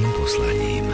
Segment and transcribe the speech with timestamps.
[0.00, 0.86] veľkým poslaním.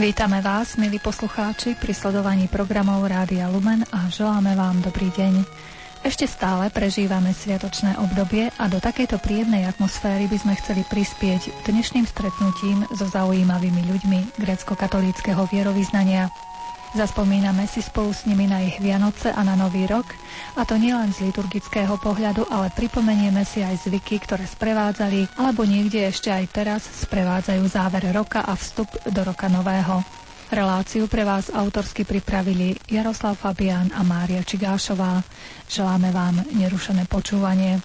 [0.00, 5.44] Vítame vás, milí poslucháči, pri sledovaní programov Rádia Lumen a želáme vám dobrý deň.
[6.00, 12.08] Ešte stále prežívame sviatočné obdobie a do takejto príjemnej atmosféry by sme chceli prispieť dnešným
[12.08, 16.32] stretnutím so zaujímavými ľuďmi grécko-katolíckého vierovýznania.
[16.96, 20.08] Zaspomíname si spolu s nimi na ich Vianoce a na Nový rok,
[20.56, 26.08] a to nielen z liturgického pohľadu, ale pripomenieme si aj zvyky, ktoré sprevádzali, alebo niekde
[26.08, 30.00] ešte aj teraz sprevádzajú záver roka a vstup do roka nového.
[30.50, 35.22] Reláciu pre vás autorsky pripravili Jaroslav Fabián a Mária Čigášová.
[35.70, 37.78] Želáme vám nerušené počúvanie.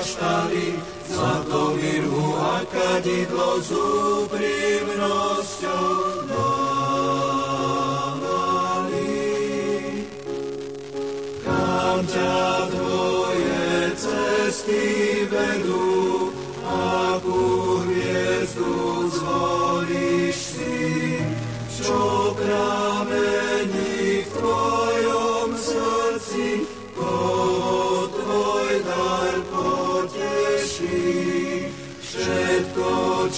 [0.00, 0.80] Maštali,
[1.12, 3.68] zlato mirhu a kadidlo s
[4.24, 5.92] úprimnosťou
[6.24, 6.88] dávali.
[11.44, 16.19] Kam ťa tvoje cesty vedú,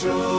[0.03, 0.32] Všetko,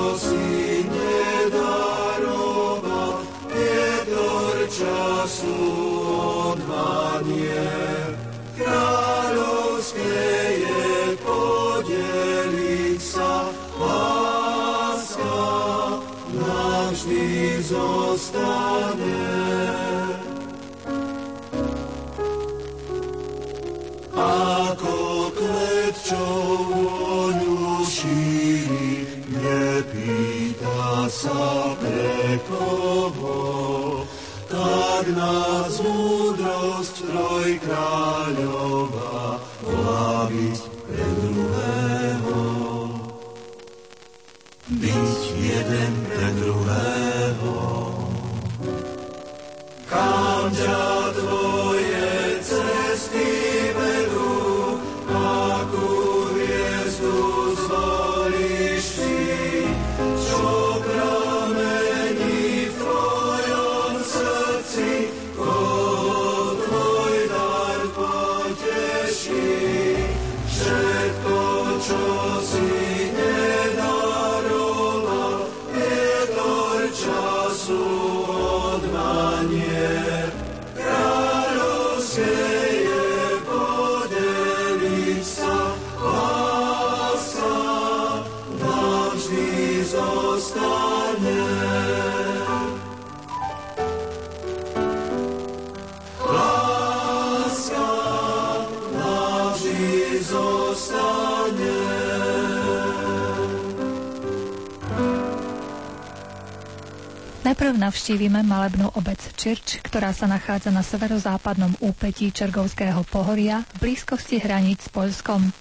[107.53, 114.41] Najprv navštívime malebnú obec Čirč, ktorá sa nachádza na severozápadnom úpetí Čergovského pohoria v blízkosti
[114.41, 115.53] hraníc s Poľskom.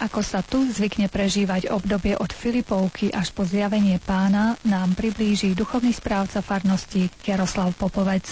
[0.00, 5.92] Ako sa tu zvykne prežívať obdobie od Filipovky až po zjavenie pána, nám priblíži duchovný
[5.92, 8.24] správca farnosti Jaroslav Popovec.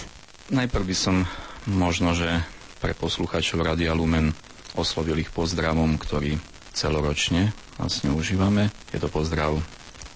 [0.49, 1.29] Najprv by som
[1.69, 2.41] možno, že
[2.81, 4.33] pre poslucháčov Radia Lumen
[4.73, 6.41] oslovil ich pozdravom, ktorý
[6.73, 8.73] celoročne vlastne užívame.
[8.89, 9.61] Je to pozdrav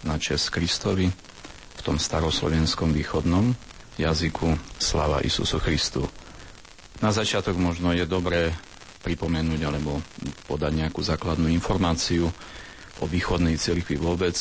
[0.00, 1.12] na čest Kristovi,
[1.86, 3.54] tom staroslovenskom východnom
[3.94, 6.02] jazyku Slava Isusu Christu.
[6.98, 8.50] Na začiatok možno je dobré
[9.06, 10.02] pripomenúť alebo
[10.50, 12.26] podať nejakú základnú informáciu
[12.98, 14.34] o východnej cirkvi vôbec,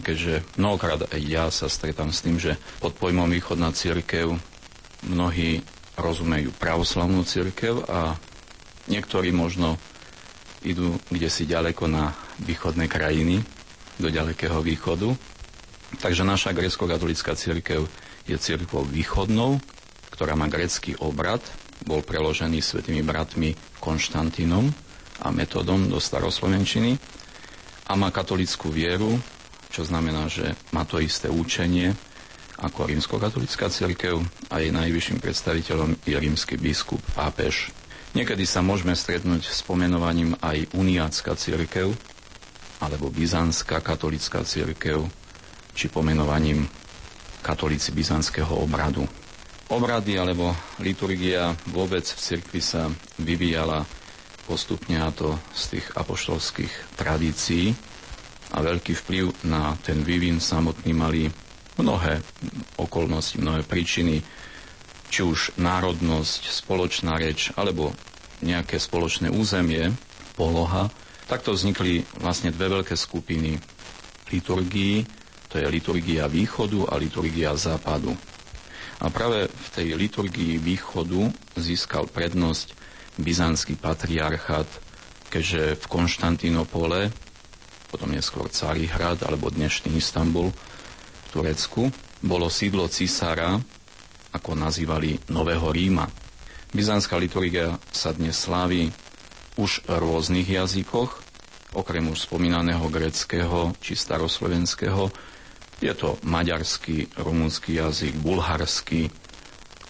[0.00, 4.32] keďže mnohokrát aj ja sa stretám s tým, že pod pojmom východná cirkev
[5.04, 5.60] mnohí
[6.00, 8.16] rozumejú pravoslavnú cirkev a
[8.88, 9.76] niektorí možno
[10.64, 13.44] idú kde si ďaleko na východné krajiny,
[13.96, 15.08] do ďalekého východu.
[15.96, 17.88] Takže naša grecko-katolická církev
[18.28, 19.58] je církvou východnou,
[20.12, 21.40] ktorá má grecký obrad,
[21.84, 24.68] bol preložený svetými bratmi Konštantínom
[25.24, 26.96] a metodom do staroslovenčiny
[27.86, 29.16] a má katolickú vieru,
[29.70, 31.92] čo znamená, že má to isté učenie
[32.56, 37.68] ako rímskokatolická cirkev a jej najvyšším predstaviteľom je rímsky biskup, pápež.
[38.16, 41.92] Niekedy sa môžeme stretnúť s pomenovaním aj uniácka cirkev,
[42.80, 45.04] alebo byzantská katolická cirkev,
[45.76, 46.64] či pomenovaním
[47.44, 49.04] katolíci byzantského obradu.
[49.68, 52.88] Obrady alebo liturgia vôbec v cirkvi sa
[53.20, 53.84] vyvíjala
[54.48, 57.74] postupne a to z tých apoštolských tradícií
[58.54, 61.28] a veľký vplyv na ten vývin samotný mali
[61.76, 62.22] mnohé
[62.78, 64.22] okolnosti, mnohé príčiny,
[65.10, 67.92] či už národnosť, spoločná reč, alebo
[68.40, 69.92] nejaké spoločné územie,
[70.38, 70.88] poloha,
[71.26, 73.58] takto vznikli vlastne dve veľké skupiny
[74.30, 75.04] liturgií,
[75.56, 78.12] to je liturgia východu a liturgia západu.
[79.00, 82.76] A práve v tej liturgii východu získal prednosť
[83.16, 84.68] byzantský patriarchát,
[85.32, 87.08] keďže v Konštantínopole,
[87.88, 90.52] potom neskôr Carihrad alebo dnešný Istanbul,
[91.32, 91.88] Turecku
[92.20, 93.56] bolo sídlo cisára,
[94.36, 96.04] ako nazývali Nového Ríma.
[96.76, 98.92] Byzantská liturgia sa dnes slávi
[99.56, 101.24] už v rôznych jazykoch,
[101.72, 105.08] okrem už spomínaného greckého či staroslovenského.
[105.76, 109.12] Je to maďarský, rumunský jazyk, bulharský,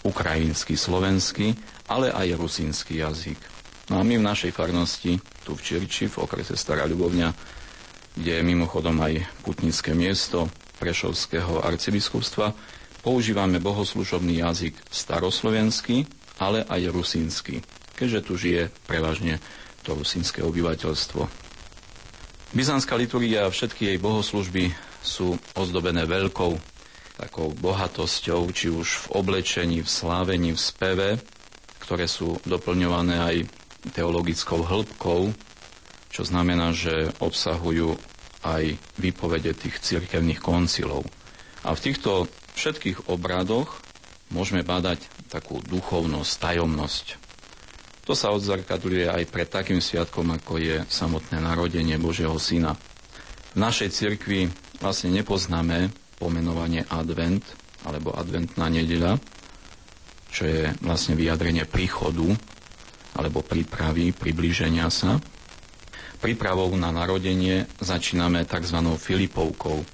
[0.03, 1.55] ukrajinský, slovenský,
[1.87, 3.39] ale aj rusínsky jazyk.
[3.87, 5.15] No a my v našej farnosti,
[5.47, 7.31] tu v Čirči, v okrese Stará Ľubovňa,
[8.19, 12.53] kde je mimochodom aj putnické miesto, Prešovského arcibiskupstva
[13.01, 16.05] používame bohoslužobný jazyk staroslovenský,
[16.37, 17.65] ale aj rusínsky,
[17.97, 19.41] keďže tu žije prevažne
[19.81, 21.25] to rusínske obyvateľstvo.
[22.53, 24.69] Byzantská liturgia a všetky jej bohoslužby
[25.07, 26.51] sú ozdobené veľkou
[27.17, 31.09] takou bohatosťou, či už v oblečení, v slávení, v speve,
[31.81, 33.35] ktoré sú doplňované aj
[33.95, 35.31] teologickou hĺbkou,
[36.11, 37.95] čo znamená, že obsahujú
[38.45, 41.07] aj výpovede tých cirkevných koncilov.
[41.65, 43.81] A v týchto všetkých obradoch
[44.29, 45.01] môžeme badať
[45.31, 47.05] takú duchovnosť, tajomnosť.
[48.07, 52.79] To sa odzrkadľuje aj pred takým sviatkom, ako je samotné narodenie Božieho Syna.
[53.51, 54.47] V našej cirkvi
[54.79, 57.43] vlastne nepoznáme pomenovanie advent
[57.85, 59.21] alebo adventná nedeľa,
[60.29, 62.25] čo je vlastne vyjadrenie príchodu
[63.17, 65.17] alebo prípravy, priblíženia sa.
[66.17, 68.77] Prípravou na narodenie začíname tzv.
[68.97, 69.85] Filipovkou.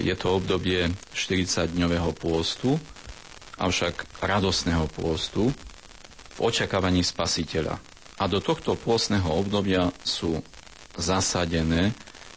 [0.00, 2.76] Je to obdobie 40-dňového pôstu,
[3.56, 5.48] avšak radosného pôstu
[6.36, 7.80] v očakávaní spasiteľa.
[8.16, 10.40] A do tohto pôstneho obdobia sú
[10.96, 11.92] zasadené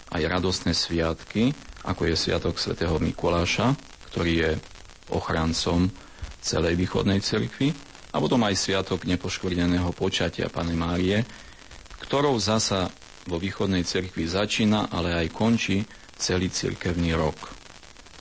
[0.10, 1.54] aj radostné sviatky,
[1.86, 3.74] ako je Sviatok svätého Mikuláša,
[4.10, 4.52] ktorý je
[5.14, 5.90] ochrancom
[6.42, 7.72] celej východnej cirkvi,
[8.10, 11.22] a potom aj Sviatok nepoškvrneného počatia Pany Márie,
[12.02, 12.90] ktorou zasa
[13.30, 15.86] vo východnej cirkvi začína, ale aj končí
[16.18, 17.54] celý cirkevný rok.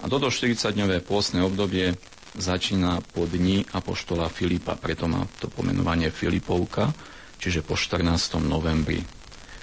[0.05, 1.97] A toto 40-dňové pôstne obdobie
[2.37, 6.93] začína po dni apoštola Filipa, preto má to pomenovanie Filipovka,
[7.41, 8.05] čiže po 14.
[8.45, 9.01] novembri.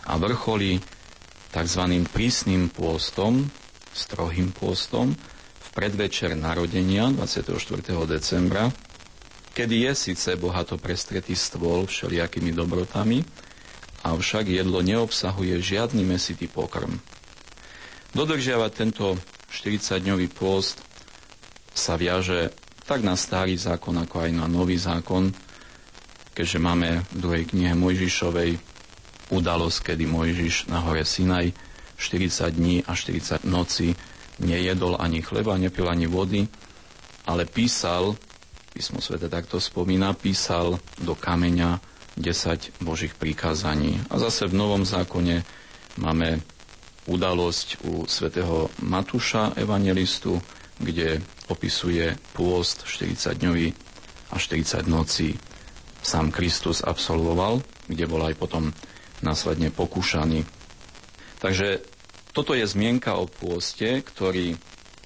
[0.09, 0.81] A vrcholí
[1.55, 2.03] tzv.
[2.11, 3.47] prísnym pôstom,
[3.95, 5.15] strohým pôstom,
[5.55, 7.55] v predvečer narodenia 24.
[8.03, 8.75] decembra,
[9.55, 13.23] kedy je síce bohato prestretý stôl všelijakými dobrotami,
[14.03, 16.99] avšak jedlo neobsahuje žiadny mesitý pokrm.
[18.11, 19.15] Dodržiavať tento
[19.47, 20.83] 40-dňový pôst
[21.71, 22.51] sa viaže
[22.83, 25.31] tak na starý zákon, ako aj na nový zákon,
[26.35, 28.74] keďže máme v druhej knihe Mojžišovej
[29.33, 31.55] udalosť, kedy Mojžiš na hore Sinaj
[31.97, 33.95] 40 dní a 40 noci
[34.43, 36.43] nejedol ani chleba, nepil ani vody,
[37.25, 38.19] ale písal
[38.75, 41.79] písmo svete takto spomína, písal do kameňa
[42.19, 44.03] 10 Božích prikázaní.
[44.11, 45.47] A zase v Novom zákone
[45.95, 46.43] máme
[47.07, 50.43] udalosť u svätého Matúša, evangelistu,
[50.75, 53.71] kde opisuje pôst 40-dňový
[54.31, 55.39] a 40 nocí.
[56.03, 58.75] Sám Kristus absolvoval, kde bol aj potom
[59.19, 60.43] následne pokúšaný.
[61.37, 61.83] Takže
[62.31, 64.59] toto je zmienka o pôste, ktorý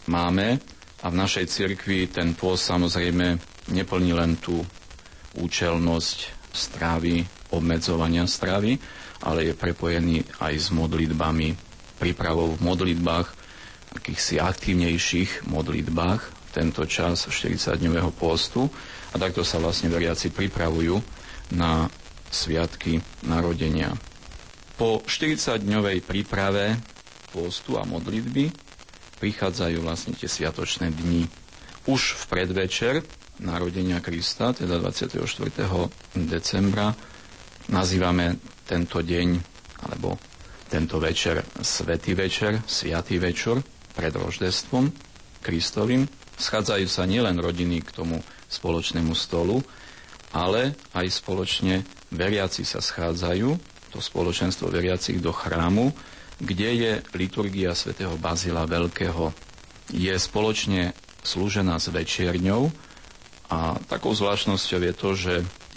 [0.05, 0.57] máme
[0.99, 3.37] a v našej cirkvi ten pôst samozrejme
[3.69, 4.65] neplní len tú
[5.35, 6.17] účelnosť
[6.49, 8.81] stravy, obmedzovania stravy,
[9.21, 11.53] ale je prepojený aj s modlitbami,
[11.97, 13.27] prípravou v modlitbách,
[13.91, 18.65] akýchsi aktívnejších modlitbách v tento čas 40-dňového postu
[19.09, 20.97] a takto sa vlastne veriaci pripravujú
[21.53, 21.89] na
[22.29, 23.93] sviatky narodenia.
[24.79, 26.79] Po 40-dňovej príprave
[27.29, 28.49] postu a modlitby
[29.19, 31.27] prichádzajú vlastne tie sviatočné dni.
[31.85, 32.93] Už v predvečer
[33.39, 35.19] narodenia Krista, teda 24.
[36.15, 36.95] decembra,
[37.67, 39.27] nazývame tento deň
[39.83, 40.15] alebo
[40.69, 43.59] tento večer Svetý večer, Sviatý večer
[43.91, 44.93] pred roždestvom
[45.41, 46.05] Kristovým.
[46.39, 49.59] Schádzajú sa nielen rodiny k tomu spoločnému stolu,
[50.33, 51.81] ale aj spoločne
[52.13, 53.49] veriaci sa schádzajú,
[53.89, 55.89] to spoločenstvo veriacich do chrámu,
[56.39, 59.33] kde je liturgia svätého Bazila Veľkého.
[59.89, 60.93] Je spoločne
[61.25, 62.69] slúžená s večierňou
[63.49, 65.33] a takou zvláštnosťou je to, že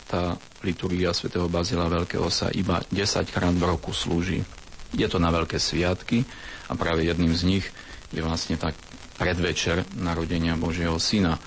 [0.06, 4.44] tá liturgia svätého Bazila Veľkého sa iba 10 krát v roku slúži.
[4.92, 6.28] Je to na veľké sviatky
[6.68, 7.66] a práve jedným z nich
[8.12, 8.76] je vlastne tak
[9.16, 11.40] predvečer narodenia Božieho Syna.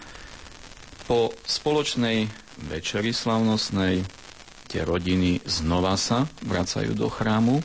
[1.06, 2.26] Po spoločnej
[2.72, 4.06] večeri slavnostnej
[4.72, 7.60] tie rodiny znova sa vracajú do chrámu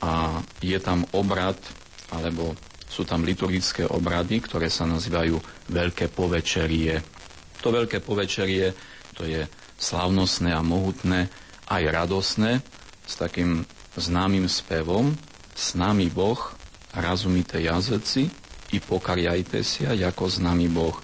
[0.00, 1.56] a je tam obrad,
[2.10, 2.56] alebo
[2.90, 5.38] sú tam liturgické obrady, ktoré sa nazývajú
[5.70, 6.98] Veľké povečerie.
[7.62, 8.74] To Veľké povečerie
[9.14, 9.46] to je
[9.78, 11.30] slavnostné a mohutné,
[11.70, 12.58] aj radosné,
[13.06, 13.62] s takým
[13.94, 15.14] známym spevom
[15.54, 16.38] S nami Boh,
[16.94, 18.26] razumite jazyci
[18.74, 20.94] i pokariajte sa, ako s nami Boh.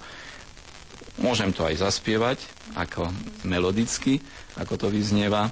[1.19, 2.39] Môžem to aj zaspievať,
[2.75, 3.07] ako
[3.47, 4.19] melodicky,
[4.59, 5.47] ako to vyznieva.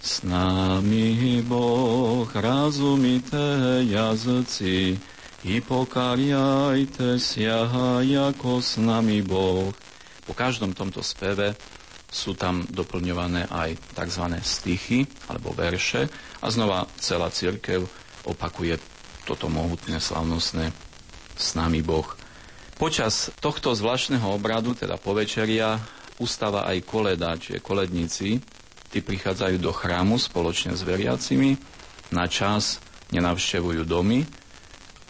[0.00, 4.96] S nami Boh, razumite jazyci
[5.44, 7.68] i pokariajte sa,
[8.00, 9.68] ako s nami Boh.
[10.24, 11.52] Po každom tomto speve
[12.10, 14.24] sú tam doplňované aj tzv.
[14.42, 14.98] stichy
[15.30, 16.10] alebo verše
[16.42, 17.86] a znova celá církev
[18.26, 18.80] opakuje
[19.24, 20.74] toto mohutné, slavnostné
[21.38, 22.08] s nami Boh.
[22.80, 25.76] Počas tohto zvláštneho obradu, teda povečeria,
[26.20, 28.38] ustáva aj koleda, čiže koledníci,
[28.88, 31.56] tí prichádzajú do chrámu spoločne s veriacimi,
[32.10, 32.78] na čas
[33.10, 34.26] nenavštevujú domy,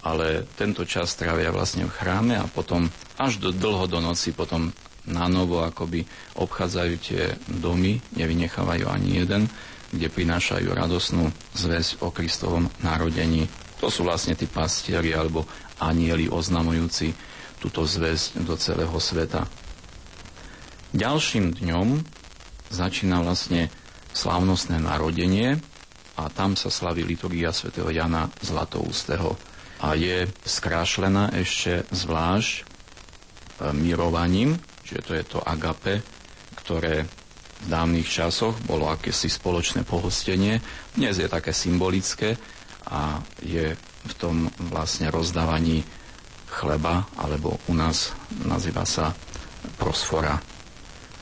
[0.01, 2.89] ale tento čas trávia vlastne v chráme a potom
[3.21, 4.73] až do dlho do noci potom
[5.05, 6.05] na novo akoby
[6.37, 9.43] obchádzajú tie domy, nevynechávajú ani jeden,
[9.91, 13.49] kde prinášajú radosnú zväzť o Kristovom narodení.
[13.81, 15.45] To sú vlastne tí pastieri alebo
[15.81, 17.13] anieli oznamujúci
[17.59, 19.45] túto zväzť do celého sveta.
[20.91, 22.03] Ďalším dňom
[22.71, 23.71] začína vlastne
[24.11, 25.59] slávnostné narodenie
[26.19, 29.39] a tam sa slaví liturgia svätého Jana Zlatoústeho
[29.81, 32.63] a je skrášlená ešte zvlášť e,
[33.73, 36.03] mirovaním, Čiže to je to agape,
[36.59, 37.07] ktoré
[37.63, 40.59] v dávnych časoch bolo akési spoločné pohostenie.
[40.99, 42.35] Dnes je také symbolické
[42.91, 45.87] a je v tom vlastne rozdávaní
[46.51, 48.11] chleba, alebo u nás
[48.43, 49.15] nazýva sa
[49.79, 50.43] prosfora.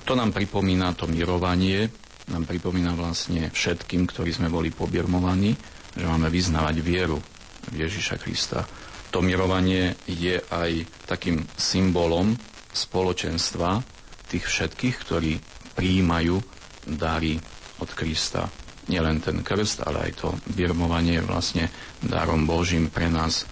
[0.09, 1.85] To nám pripomína to mirovanie,
[2.33, 5.53] nám pripomína vlastne všetkým, ktorí sme boli pobirmovaní,
[5.93, 7.21] že máme vyznávať vieru
[7.69, 8.65] v Ježiša Krista.
[9.13, 12.33] To mirovanie je aj takým symbolom
[12.73, 13.85] spoločenstva
[14.33, 15.33] tých všetkých, ktorí
[15.77, 16.41] prijímajú
[16.89, 17.37] dary
[17.77, 18.49] od Krista.
[18.89, 21.65] Nielen ten krst, ale aj to birmovanie je vlastne
[22.01, 23.45] darom Božím pre nás.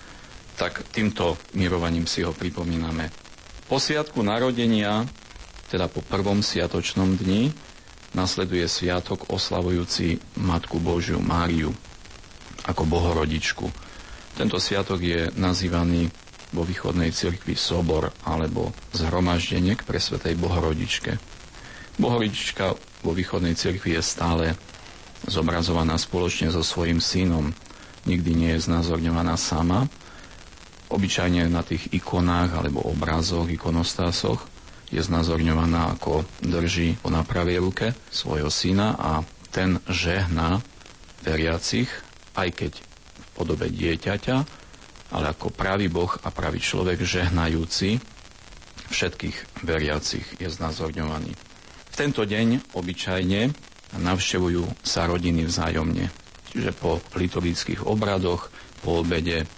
[0.57, 3.13] Tak týmto mirovaním si ho pripomíname.
[3.69, 5.05] Po sviatku narodenia,
[5.67, 7.51] teda po prvom sviatočnom dni,
[8.15, 11.75] nasleduje sviatok oslavujúci Matku Božiu Máriu
[12.65, 13.67] ako bohorodičku.
[14.37, 16.09] Tento sviatok je nazývaný
[16.55, 21.19] vo východnej cirkvi sobor alebo zhromaždenie k presvetej Bohorodičke.
[22.01, 24.45] Bohorodička vo východnej cirkvi je stále
[25.27, 27.53] zobrazovaná spoločne so svojím synom.
[28.07, 29.91] Nikdy nie je znázorňovaná sama.
[30.87, 34.56] Obyčajne na tých ikonách alebo obrazoch, ikonostásoch
[34.90, 39.11] je znázorňovaná ako drží na pravej ruke svojho syna a
[39.50, 40.62] ten žehná
[41.25, 41.90] veriacich,
[42.38, 44.37] aj keď v podobe dieťaťa,
[45.11, 47.99] ale ako pravý Boh a pravý človek žehnajúci
[48.90, 51.35] všetkých veriacich je znázorňovaný.
[51.90, 53.50] V tento deň obyčajne
[53.97, 56.07] navštevujú sa rodiny vzájomne.
[56.52, 58.52] Čiže po liturgických obradoch,
[58.85, 59.49] po obede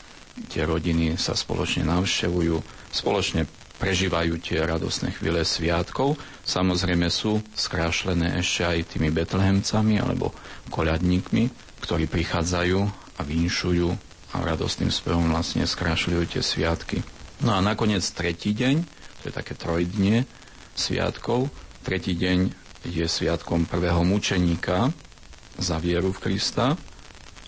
[0.46, 2.62] tie rodiny sa spoločne navštevujú,
[2.94, 3.44] spoločne
[3.78, 6.18] prežívajú tie radosné chvíle sviatkov.
[6.44, 10.34] Samozrejme sú skrášlené ešte aj tými betlehemcami alebo
[10.74, 11.48] koľadníkmi,
[11.80, 12.78] ktorí prichádzajú
[13.18, 13.88] a vinšujú
[14.28, 17.00] a radostným spevom vlastne skrášľujú tie sviatky.
[17.40, 18.82] No a nakoniec tretí deň,
[19.22, 20.26] to je také trojdnie
[20.74, 21.48] sviatkov,
[21.86, 22.50] tretí deň
[22.86, 24.90] je sviatkom prvého mučeníka
[25.58, 26.78] za vieru v Krista,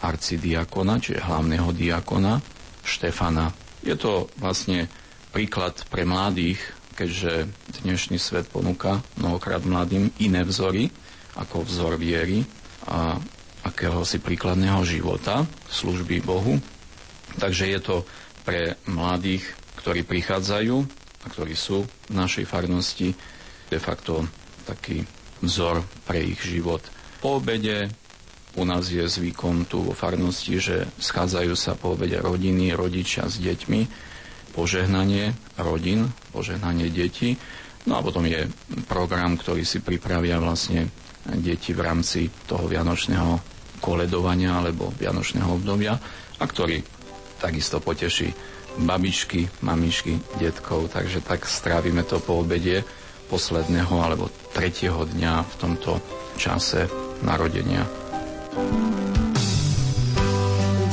[0.00, 2.40] arcidiakona, čiže hlavného diakona,
[2.80, 3.52] Štefana.
[3.84, 4.88] Je to vlastne
[5.30, 6.58] príklad pre mladých,
[6.99, 7.49] keďže
[7.87, 10.90] dnešný svet ponúka mnohokrát mladým iné vzory
[11.38, 12.42] ako vzor viery
[12.90, 13.16] a
[13.62, 16.58] akéhosi príkladného života, služby Bohu.
[17.38, 17.96] Takže je to
[18.42, 19.46] pre mladých,
[19.78, 20.76] ktorí prichádzajú
[21.22, 23.14] a ktorí sú v našej farnosti,
[23.70, 24.26] de facto
[24.66, 25.06] taký
[25.40, 26.82] vzor pre ich život.
[27.22, 27.92] Po obede
[28.58, 33.38] u nás je zvykom tu vo farnosti, že schádzajú sa po obede rodiny, rodičia s
[33.38, 33.80] deťmi.
[34.50, 37.38] Požehnanie rodín, požehnanie detí.
[37.88, 38.45] No a potom je
[38.85, 40.90] program, ktorý si pripravia vlastne
[41.38, 43.40] deti v rámci toho vianočného
[43.80, 45.97] koledovania alebo vianočného obdobia
[46.37, 46.85] a ktorý
[47.40, 48.28] takisto poteší
[48.78, 52.85] babičky, mamičky, detkov, takže tak strávime to po obede
[53.33, 55.99] posledného alebo tretieho dňa v tomto
[56.37, 56.87] čase
[57.25, 57.87] narodenia.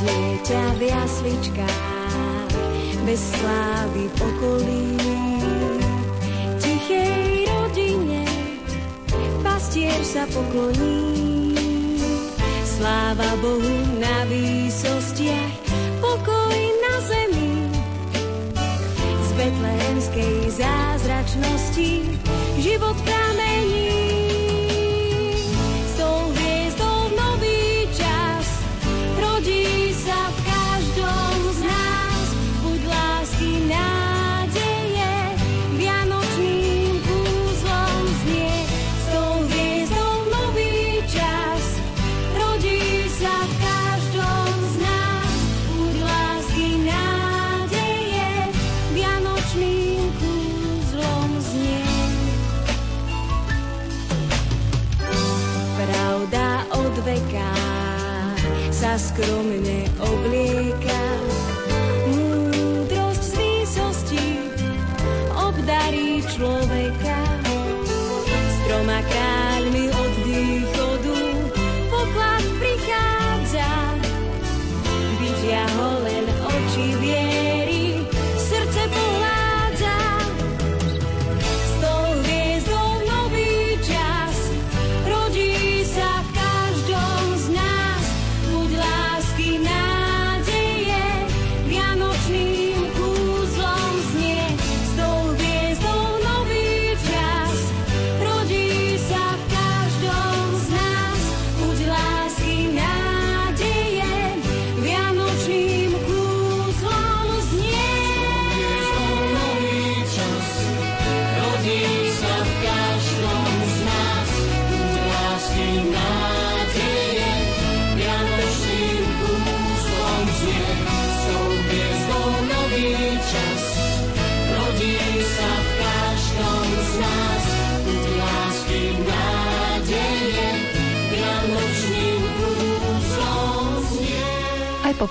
[0.02, 1.97] Dieťa v jasličkách,
[3.06, 4.86] bez slávy v okolí,
[6.62, 8.25] tichej rodine,
[9.44, 11.54] pastier sa pokloní.
[12.66, 15.54] Sláva Bohu na výsostiach,
[15.98, 17.54] pokoj na zemi,
[19.25, 21.92] z betlehemskej zázračnosti
[22.62, 23.26] život pramení.
[59.18, 59.76] Skromne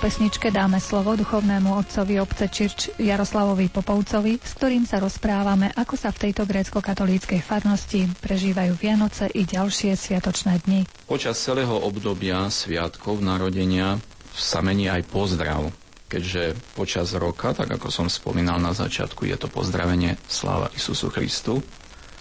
[0.06, 6.14] pesničke dáme slovo duchovnému otcovi obce Čirč Jaroslavovi Popovcovi, s ktorým sa rozprávame, ako sa
[6.14, 10.86] v tejto grécko-katolíckej farnosti prežívajú Vianoce i ďalšie sviatočné dni.
[11.10, 13.98] Počas celého obdobia sviatkov narodenia
[14.30, 15.74] sa mení aj pozdrav,
[16.06, 21.58] keďže počas roka, tak ako som spomínal na začiatku, je to pozdravenie Sláva Isusu Christu,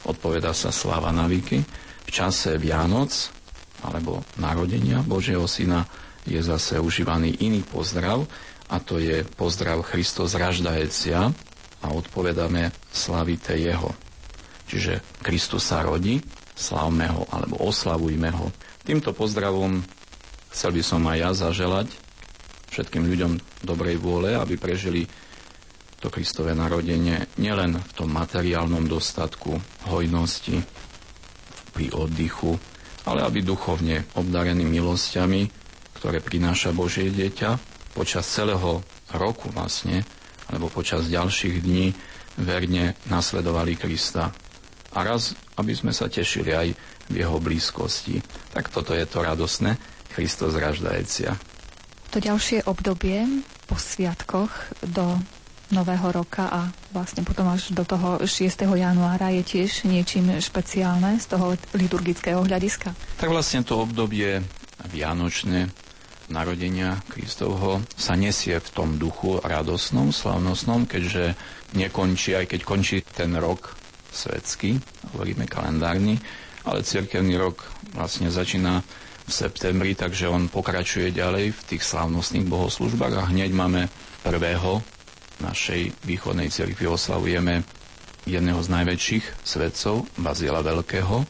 [0.10, 1.30] odpoveda sa Sláva na.
[2.02, 3.30] V čase Vianoc
[3.86, 5.86] alebo narodenia Božieho Syna
[6.25, 8.25] je zase užívaný iný pozdrav
[8.69, 11.29] a to je pozdrav Christos raždajecia
[11.81, 13.93] a odpovedáme slavite jeho.
[14.65, 16.17] Čiže Kristus sa rodí,
[16.57, 18.49] slavme ho alebo oslavujme ho.
[18.81, 19.85] Týmto pozdravom
[20.49, 21.88] chcel by som aj ja zaželať
[22.73, 25.05] všetkým ľuďom dobrej vôle, aby prežili
[26.01, 29.57] to Kristové narodenie nielen v tom materiálnom dostatku,
[29.89, 30.59] hojnosti,
[31.75, 32.55] pri oddychu,
[33.03, 35.64] ale aby duchovne obdarení milosťami
[35.97, 37.58] ktoré prináša Božie dieťa
[37.95, 38.84] počas celého
[39.15, 40.03] roku vlastne,
[40.51, 41.95] alebo počas ďalších dní
[42.38, 44.36] verne nasledovali Krista.
[44.95, 46.67] A raz, aby sme sa tešili aj
[47.12, 48.19] v jeho blízkosti.
[48.51, 49.79] Tak toto je to radosné,
[50.12, 51.36] Kristus raždajecia.
[52.15, 54.51] To ďalšie obdobie po sviatkoch
[54.86, 55.19] do
[55.73, 58.69] Nového roka a vlastne potom až do toho 6.
[58.69, 62.93] januára je tiež niečím špeciálne z toho liturgického hľadiska.
[63.17, 64.45] Tak vlastne to obdobie
[64.93, 65.73] vianočné
[66.27, 71.38] narodenia Kristovho sa nesie v tom duchu radosnom, slavnostnom, keďže
[71.77, 73.77] nekončí, aj keď končí ten rok
[74.09, 74.79] svetský,
[75.13, 76.17] hovoríme kalendárny,
[76.65, 78.81] ale cirkevný rok vlastne začína
[79.25, 83.89] v septembri, takže on pokračuje ďalej v tých slávnostných bohoslužbách a hneď máme
[84.21, 84.81] prvého
[85.41, 87.65] našej východnej cirkvi oslavujeme
[88.25, 91.25] jedného z najväčších svetcov, Bazila Veľkého,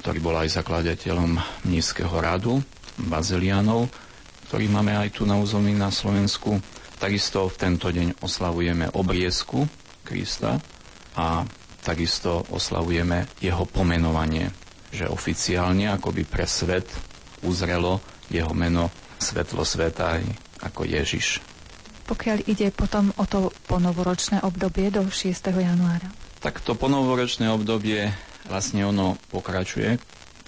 [0.00, 1.36] ktorý bol aj zakladateľom
[1.68, 2.64] Nízkeho radu,
[2.96, 3.88] Bazilianov,
[4.50, 6.58] ktorý máme aj tu na území na Slovensku.
[6.98, 9.62] Takisto v tento deň oslavujeme obriezku
[10.02, 10.58] Krista
[11.14, 11.46] a
[11.86, 14.50] takisto oslavujeme jeho pomenovanie,
[14.90, 16.90] že oficiálne akoby pre svet
[17.46, 18.90] uzrelo jeho meno
[19.22, 20.18] svetlo sveta
[20.66, 21.38] ako Ježiš.
[22.10, 25.30] pokiaľ ide potom o to ponovoročné obdobie do 6.
[25.46, 26.10] januára?
[26.42, 28.10] Tak to ponovoročné obdobie
[28.50, 29.94] vlastne ono pokračuje,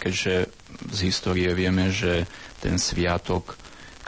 [0.02, 0.50] keďže
[0.90, 2.26] z histórie vieme, že
[2.58, 3.61] ten sviatok,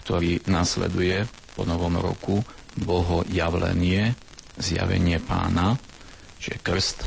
[0.05, 1.25] ktorý nasleduje
[1.57, 2.45] po novom roku,
[2.77, 4.13] boho javlenie,
[4.61, 5.81] zjavenie pána,
[6.37, 6.99] čiže krst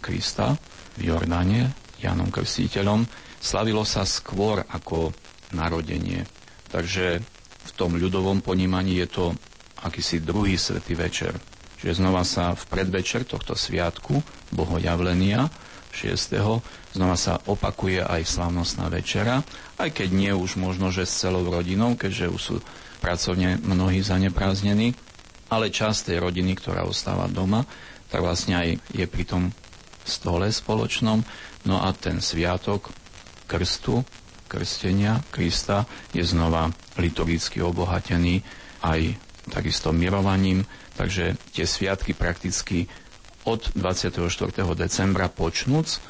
[0.00, 0.56] Krista
[0.96, 3.04] v Jordáne, Janom Krstiteľom,
[3.36, 5.12] slavilo sa skôr ako
[5.52, 6.24] narodenie.
[6.70, 7.20] Takže
[7.68, 9.24] v tom ľudovom ponímaní je to
[9.84, 11.36] akýsi druhý svetý večer.
[11.78, 14.18] Čiže znova sa v predvečer tohto sviatku
[14.50, 15.46] bohojavlenia
[15.94, 16.38] 6.
[16.94, 19.42] znova sa opakuje aj slavnostná večera,
[19.80, 22.56] aj keď nie už možno, že s celou rodinou, keďže už sú
[23.02, 24.94] pracovne mnohí zaneprázdnení,
[25.48, 27.64] ale časť tej rodiny, ktorá ostáva doma,
[28.12, 29.42] tak vlastne aj je pri tom
[30.04, 31.24] stole spoločnom.
[31.64, 32.92] No a ten sviatok
[33.48, 34.04] krstu,
[34.48, 35.84] krstenia Krista
[36.16, 38.40] je znova liturgicky obohatený
[38.80, 42.86] aj takisto mirovaním, takže tie sviatky prakticky
[43.48, 44.28] od 24.
[44.76, 46.00] decembra počnúc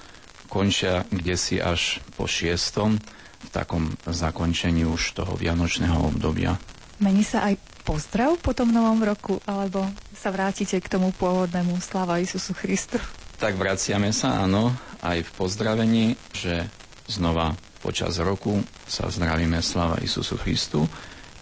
[0.48, 2.98] končia kde si až po 6.
[3.38, 6.56] v takom zakončení už toho vianočného obdobia.
[6.98, 7.54] Mení sa aj
[7.86, 12.98] pozdrav po tom novom roku, alebo sa vrátite k tomu pôvodnému Sláva Isusu Christu?
[13.38, 16.66] Tak vraciame sa, áno, aj v pozdravení, že
[17.06, 18.58] znova počas roku
[18.90, 20.90] sa zdravíme Sláva Isusu Christu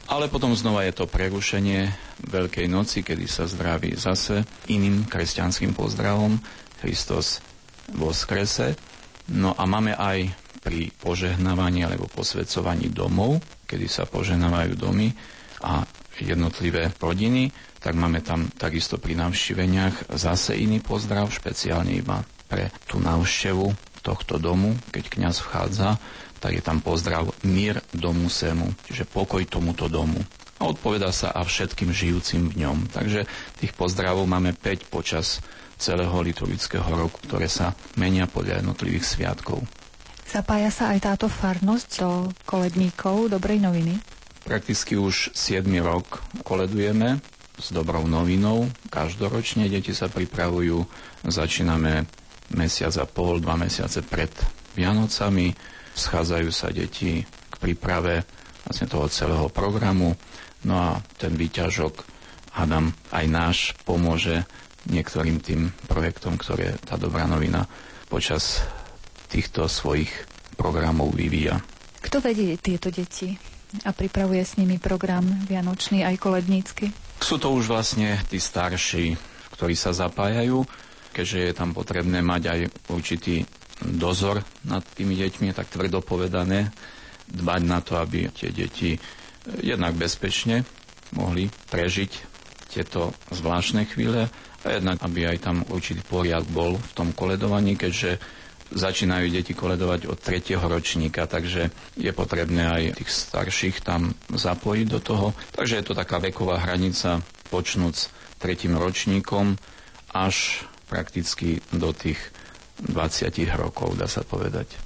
[0.07, 1.91] ale potom znova je to prerušenie
[2.27, 6.39] Veľkej noci, kedy sa zdraví zase iným kresťanským pozdravom
[6.79, 7.43] Kristus
[7.95, 8.79] vo skrese.
[9.31, 10.31] No a máme aj
[10.63, 15.11] pri požehnávaní alebo posvedcovaní domov, kedy sa požehnávajú domy
[15.63, 15.87] a
[16.19, 22.99] jednotlivé rodiny, tak máme tam takisto pri navštíveniach zase iný pozdrav, špeciálne iba pre tú
[22.99, 25.99] návštevu tohto domu, keď kňaz vchádza
[26.41, 30.19] tak je tam pozdrav Mír domu sému, čiže pokoj tomuto domu.
[30.57, 32.89] A odpoveda sa a všetkým žijúcim v ňom.
[32.89, 33.29] Takže
[33.61, 35.45] tých pozdravov máme 5 počas
[35.77, 39.61] celého liturgického roku, ktoré sa menia podľa jednotlivých sviatkov.
[40.27, 42.11] Zapája sa aj táto farnosť do
[42.49, 44.01] koledníkov Dobrej noviny?
[44.43, 47.21] Prakticky už 7 rok koledujeme
[47.57, 48.69] s dobrou novinou.
[48.89, 50.83] Každoročne deti sa pripravujú.
[51.27, 52.09] Začíname
[52.55, 54.31] mesiac a pol, dva mesiace pred
[54.77, 58.23] Vianocami schádzajú sa deti k príprave
[58.69, 60.13] vlastne toho celého programu.
[60.69, 62.05] No a ten výťažok,
[62.53, 64.45] hádam, aj náš pomôže
[64.87, 67.67] niektorým tým projektom, ktoré tá dobrá novina
[68.07, 68.63] počas
[69.27, 70.11] týchto svojich
[70.55, 71.59] programov vyvíja.
[72.01, 73.35] Kto vedie tieto deti
[73.83, 76.95] a pripravuje s nimi program Vianočný aj kolednícky?
[77.19, 79.19] Sú to už vlastne tí starší,
[79.59, 80.63] ktorí sa zapájajú,
[81.11, 82.61] keďže je tam potrebné mať aj
[82.93, 83.43] určitý
[83.83, 86.73] dozor nad tými deťmi, tak tvrdo povedané,
[87.27, 89.01] dbať na to, aby tie deti eh,
[89.63, 90.63] jednak bezpečne
[91.13, 92.11] mohli prežiť
[92.69, 94.27] tieto zvláštne chvíle
[94.61, 98.19] a jednak, aby aj tam určitý poriad bol v tom koledovaní, keďže
[98.67, 104.99] začínajú deti koledovať od tretieho ročníka, takže je potrebné aj tých starších tam zapojiť do
[104.99, 105.27] toho.
[105.55, 109.55] Takže je to taká veková hranica počnúc tretím ročníkom
[110.11, 112.19] až prakticky do tých
[112.85, 114.77] 20 rokov, dá sa povedať.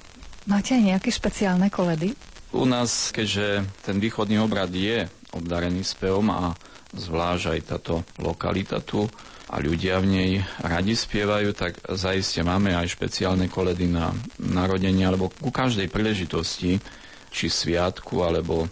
[0.47, 2.15] Máte aj nejaké špeciálne koledy?
[2.51, 6.55] U nás, keďže ten východný obrad je obdarený spevom a
[6.91, 9.07] zvlášť aj táto lokalita tu
[9.51, 10.31] a ľudia v nej
[10.63, 16.83] radi spievajú, tak zaiste máme aj špeciálne koledy na narodenie alebo ku každej príležitosti,
[17.31, 18.67] či sviatku alebo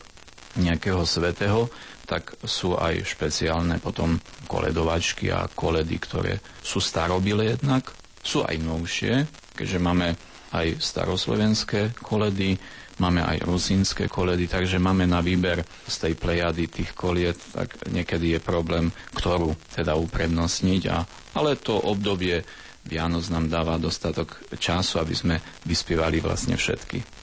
[0.59, 1.71] nejakého svetého,
[2.09, 4.19] tak sú aj špeciálne potom
[4.51, 7.95] koledovačky a koledy, ktoré sú starobile jednak
[8.29, 9.15] sú aj novšie,
[9.57, 10.13] keďže máme
[10.53, 12.61] aj staroslovenské koledy,
[13.01, 18.37] máme aj rusínske koledy, takže máme na výber z tej plejady tých koliet, tak niekedy
[18.37, 20.83] je problém, ktorú teda uprednostniť.
[20.93, 20.99] A,
[21.41, 22.45] ale to obdobie
[22.85, 27.18] Vianoc nám dáva dostatok času, aby sme vyspievali vlastne všetky.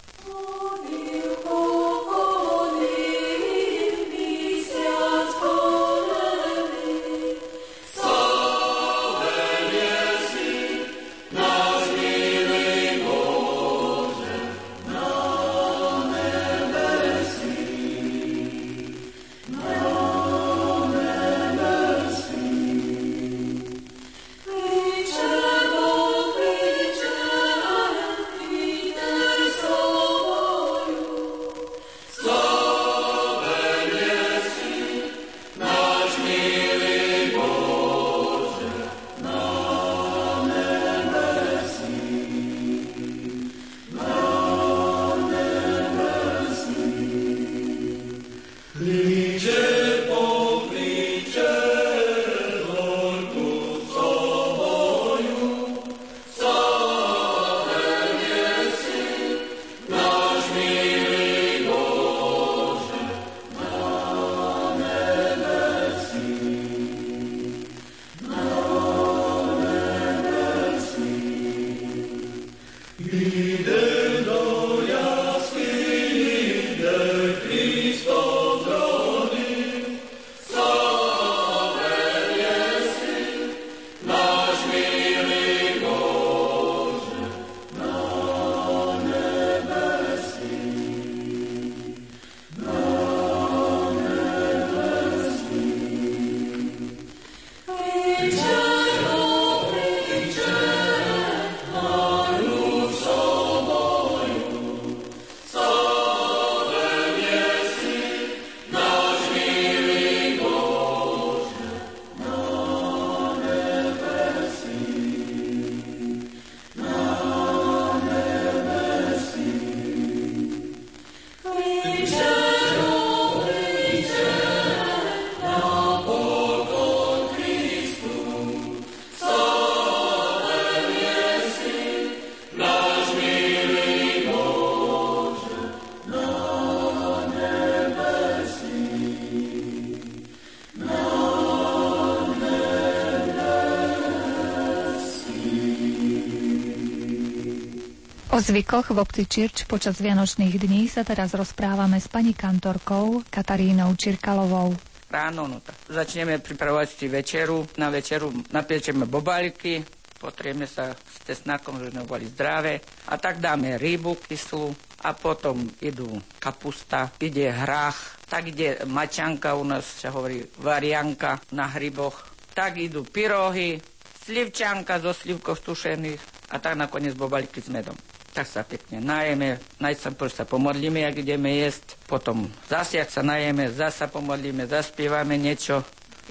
[148.45, 154.69] Zvykoch v obci Čirč počas Vianočných dní sa teraz rozprávame s pani kantorkou Katarínou Čirkalovou.
[155.09, 157.65] Ráno, no tak začneme pripravovať si večeru.
[157.81, 159.81] Na večeru napiečeme bobalky,
[160.21, 162.85] potrieme sa s cesnakom, že sme boli zdravé.
[163.09, 169.65] A tak dáme rybu kyslú a potom idú kapusta, ide hrách, tak ide mačanka, u
[169.65, 173.81] nás sa hovorí varianka na hryboch, tak idú pyrohy,
[174.21, 177.97] slivčanka zo slivkov tušených a tak nakoniec bobalky s medom
[178.35, 183.71] tak sa pekne najeme, najprv sa pomodlíme, ak ideme jesť, potom zase, ak sa najeme,
[183.71, 185.79] zase sa pomodlíme, zaspievame niečo,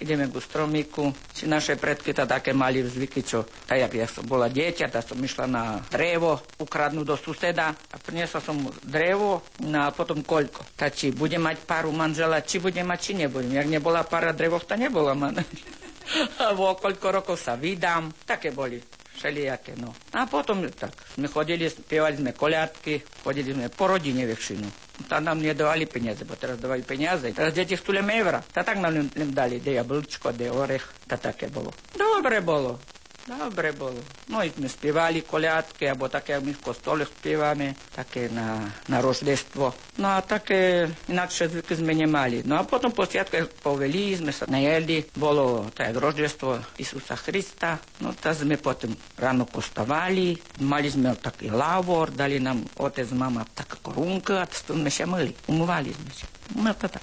[0.05, 1.17] ideme ku stromíku.
[1.33, 5.01] Či naše predky to také mali zvyky, čo, tak jak ja som bola dieťa, tak
[5.09, 10.77] som išla na drevo, ukradnúť do suseda a priniesla som drevo no a potom koľko.
[10.77, 13.57] Tak či bude mať paru manžela, či bude mať, či nebudem.
[13.57, 15.41] Jak nebola para drevov, to nebola man.
[16.45, 18.13] a vo koľko rokov sa vydám.
[18.29, 18.77] Také boli
[19.25, 19.97] všelijaké, no.
[20.13, 24.69] A potom tak sme chodili, spievali sme koliatky, chodili sme po rodine väčšinu.
[25.09, 27.33] Tam nám nedávali peniaze, bo teraz dávali peniaze.
[27.33, 28.45] Teraz deti chcú len evra.
[28.45, 31.73] Tak tak nám len dali, de jablčko, de orech, to také bolo.
[31.97, 32.94] Dobre bolo.
[33.25, 34.05] Dobre bolo.
[34.29, 39.97] No i sme spievali koliatky, alebo také, my v kostole spievame, také na, na roždestvo.
[39.97, 42.45] No a také inakšie zvyky sme nemali.
[42.45, 47.81] No a potom po sviatke poveli, sme sa najeli, bolo tak roždestvo Isusa Krista.
[48.05, 53.81] No tak sme potom ráno postavali, mali sme taký lavor, dali nám otec, mama taká
[53.81, 56.27] korunka, a to sme sa myli, umývali sme sa.
[56.61, 57.01] No to tak.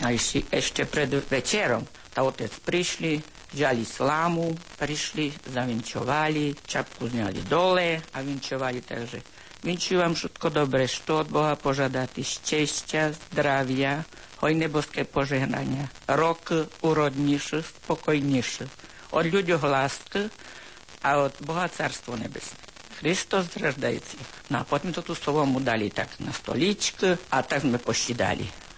[0.00, 7.96] A ešte, ešte pred večerom, tá otec prišli, Žali slámu, prišli, zavinčovali, čapku zňali dole
[8.12, 9.24] a vinčovali, takže
[9.64, 14.04] vinčujem všetko dobre, što od Boha požadati, šťastia, zdravia,
[14.44, 16.52] hojné boské požehnania, rok
[16.84, 18.68] urodnejší, spokojnejší,
[19.16, 20.28] od ľuďoch lásky
[21.00, 22.60] a od Boha carstvo nebesné.
[23.00, 24.18] Hristos zraždajúci.
[24.50, 27.78] No a potom to tu slovo mu dali tak na stoličku a tak sme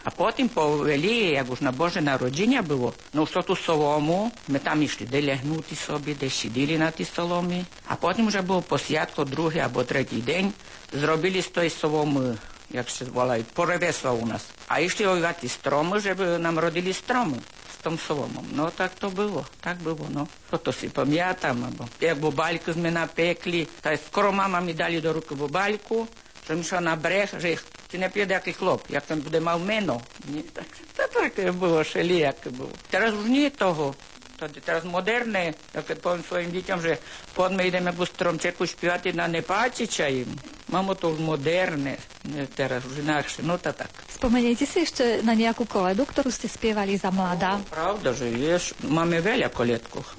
[0.04, 4.82] A потім повели, як уж на Боже народження було, ну що ту солому, ми там
[4.82, 7.64] йшли, де лягнути собі, де сиділи на тій соломі.
[7.86, 10.52] А потім вже було посвятко, другий або третій день,
[10.92, 12.36] зробили з тої соломи,
[12.70, 14.46] як ще зволають, поревесло у нас.
[14.68, 17.36] А йшли овівати строми, щоб нам родили строми
[17.74, 18.46] з тим соломом.
[18.52, 20.28] Ну так то було, так було, ну.
[20.62, 25.34] То, си пам'ятам, або як бубальку ми напекли, та скоро мама ми дали до руки
[25.34, 26.06] бубальку,
[26.46, 29.58] tym szła na brzeg, że ich, ty nie pijesz jaki chlop, jak tam będę miał
[29.60, 30.00] meno.
[30.28, 30.42] Nie?
[30.42, 30.60] To,
[30.96, 32.70] to takie było, szelijakie było.
[32.90, 33.94] Teraz już nie того.
[34.40, 36.96] Тоді зараз модерне, як я повім своїм дітям, вже
[37.34, 40.26] пон ми йдемо якусь тромчеку співати на Непатіча їм.
[40.68, 43.88] Мамо, то ж модерне, не teraz już inaczej, no to tak.
[44.08, 47.58] Wspomnijcie sobie jeszcze na niejaką koledu, którą ste śpiewali za młoda.
[47.58, 50.16] No, prawda, że jest, mamy wiele koledków.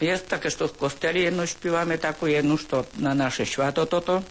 [0.00, 4.22] Jest takie, że w kościele jedną śpiewamy, taką jedną, że na nasze świato to to.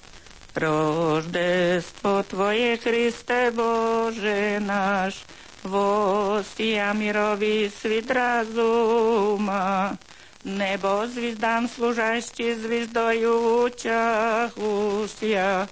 [0.56, 5.14] Рождество Твое, Христе Боже наш,
[5.62, 9.98] Востия мирові світ разума,
[10.44, 15.68] Небо звіздам служащі звіздою в очах уся,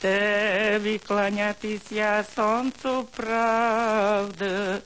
[0.00, 4.76] Тебі кланятися сонцу правди,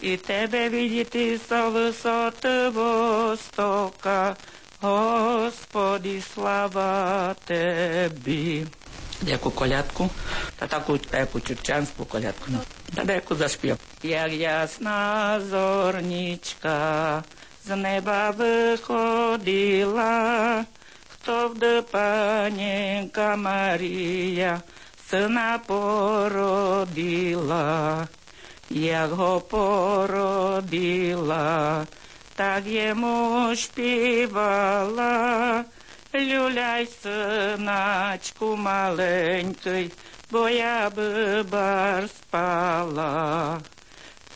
[0.00, 4.36] І Тебе видіти со висоти востока,
[4.80, 8.66] Господи, слава Тебі.
[9.21, 10.09] Яку колядку,
[10.55, 12.51] та таку яку чурчанську колядку.
[12.95, 13.77] Та деяку заспів.
[14.03, 17.23] Як ясна зорнічка
[17.67, 19.85] з неба виходила,
[21.13, 24.61] хто вде паненька Марія,
[25.09, 26.87] сина породила,
[28.69, 30.65] як го породила,
[32.35, 35.07] так йому співала.
[36.19, 39.91] Люляй, синачку маленький,
[40.31, 43.61] бо я би бар спала.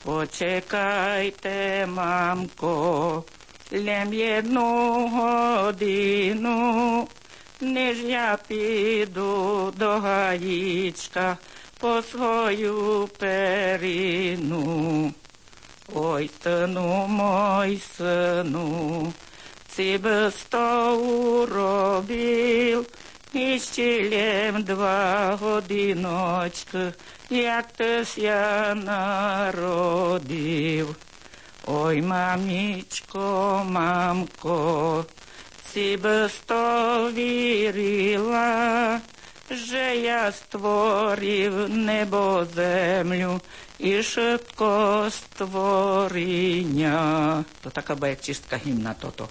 [0.04, 3.24] Почекайте, мамко,
[3.72, 4.12] лем
[5.14, 7.08] годину,
[7.62, 11.38] неж я піду до гаїчка
[11.80, 15.14] по свою перину.
[15.94, 19.14] Ой, сину мой сину,
[19.82, 20.94] si by sto
[21.42, 22.86] urobil,
[23.34, 26.78] Iścielem dwa godinoczki,
[27.32, 28.42] jak to się
[28.76, 30.14] narodił.
[31.68, 33.26] Oj, mamiczko,
[33.70, 35.06] mamko,
[35.74, 39.00] si by sto wierila,
[39.52, 43.42] Же я створив небо землю
[43.80, 46.96] і швидко створіння.
[47.64, 49.30] То така баячистка гімна то-то.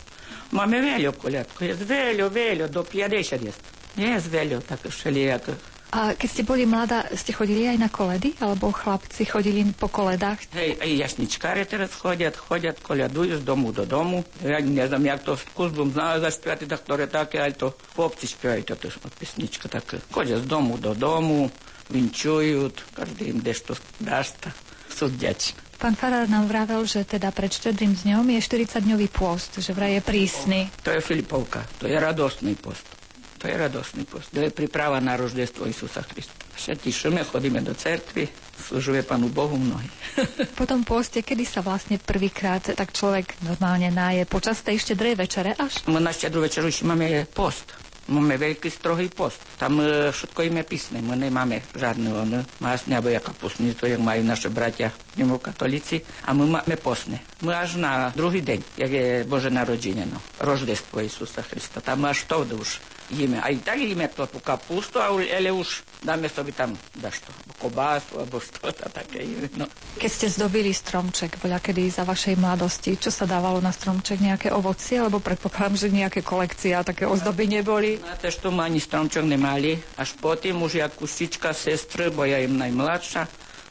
[0.50, 3.52] Маме велю колядку, я звелю, велю, до 50 є.
[3.96, 5.48] Я з так шаліяк
[5.90, 8.38] A keď ste boli mladá, ste chodili aj na koledy?
[8.38, 10.46] Alebo chlapci chodili po koledách?
[10.55, 14.22] Hej, aj jasničkáre teraz chodiat, chodiat, koľadujú z domu do domu.
[14.38, 18.70] Ja neviem, jak to skús bom znala zaspievať, tak ktoré také, ale to chlopci spievajú,
[18.70, 19.98] to je pesnička také.
[20.14, 21.50] Chodia z domu do domu,
[21.90, 24.55] vinčujú, každý im dešto dásta,
[24.87, 25.59] sú vďační.
[25.81, 30.03] Pán Farár nám vravel, že teda pred štedrým dňom je 40-dňový post, že vraj je
[30.05, 30.61] prísny.
[30.85, 32.99] To je Filipovka, to je radostný post.
[33.40, 34.37] To je radosný post.
[34.37, 36.37] To je príprava na roždestvo Isusa Krista.
[36.61, 38.29] Všetci šume, chodíme do certvy,
[38.68, 39.88] služuje Panu Bohu mnohí.
[40.61, 44.29] po tom poste, kedy sa vlastne prvýkrát tak človek normálne náje?
[44.29, 45.81] Počas tej štedrej večere až?
[45.88, 47.72] My na štedrú večeru máme post.
[48.12, 49.40] Máme veľký strohý post.
[49.57, 50.98] Tam e, všetko im je písne.
[51.00, 56.03] My nemáme žiadne on, masne, alebo jaká postnicu, jak majú naše bratia katolíci.
[56.26, 57.24] A my máme postne.
[57.40, 61.79] My až na druhý deň, jak je Bože narodenie, no, roždestvo Isusa Krista.
[61.81, 63.42] Tam až to už jíme.
[63.42, 68.73] Aj tak jíme to tú kapustu, ale už dáme sobie tam dašto, kobásu, alebo što
[68.73, 69.51] to také jíme.
[69.59, 69.66] No.
[69.99, 74.49] Keď ste zdobili stromček, voľa kedy za vašej mladosti, čo sa dávalo na stromček, nejaké
[74.55, 77.99] ovocie, alebo predpokladám, že nejaké kolekcie a také ozdoby neboli?
[78.01, 79.77] Na to, što ma ani stromček nemali.
[79.99, 83.23] Až potom už ja kustička sestry, bo ja im najmladša,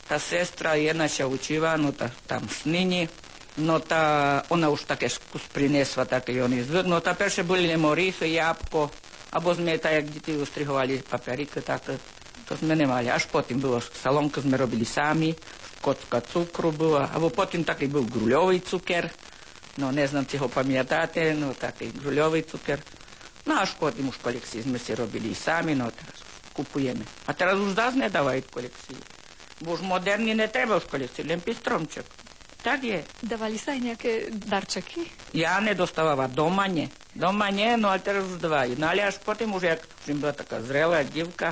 [0.10, 3.06] tá sestra jedna sa učíva, no tá, tam snini,
[3.62, 6.66] no tá, ona už také skús prinesla také oni.
[6.90, 8.90] No tá perše boli lemoriso, jabko,
[9.32, 11.98] Або з так як діти устригували паперіки, так е,
[12.46, 13.08] то ми не мали.
[13.10, 15.36] Аж потім було соломки, ми робили самі,
[15.82, 19.10] коцка цукру була, або потім такий був грульовий цукер.
[19.78, 22.80] Ну, не знам, чи його пам'ятати, ну такий грульовий цукер.
[23.46, 26.16] Ну, аж потім уж колекції ми всі робили самі, ну так,
[26.54, 27.02] купуємо.
[27.26, 28.98] А зараз уж зараз не давають колекції.
[29.62, 32.04] Бо ж модерні не треба ж колекції, лим пістромчик.
[32.62, 33.04] Так є.
[33.22, 35.02] Давали сай ніякі дарчики?
[35.34, 36.90] Я не доставала, дома ні.
[37.20, 38.80] Doma nie, no ale teraz už dávajú.
[38.80, 41.52] No ale až potom už, jak im bola taká zrelá divka,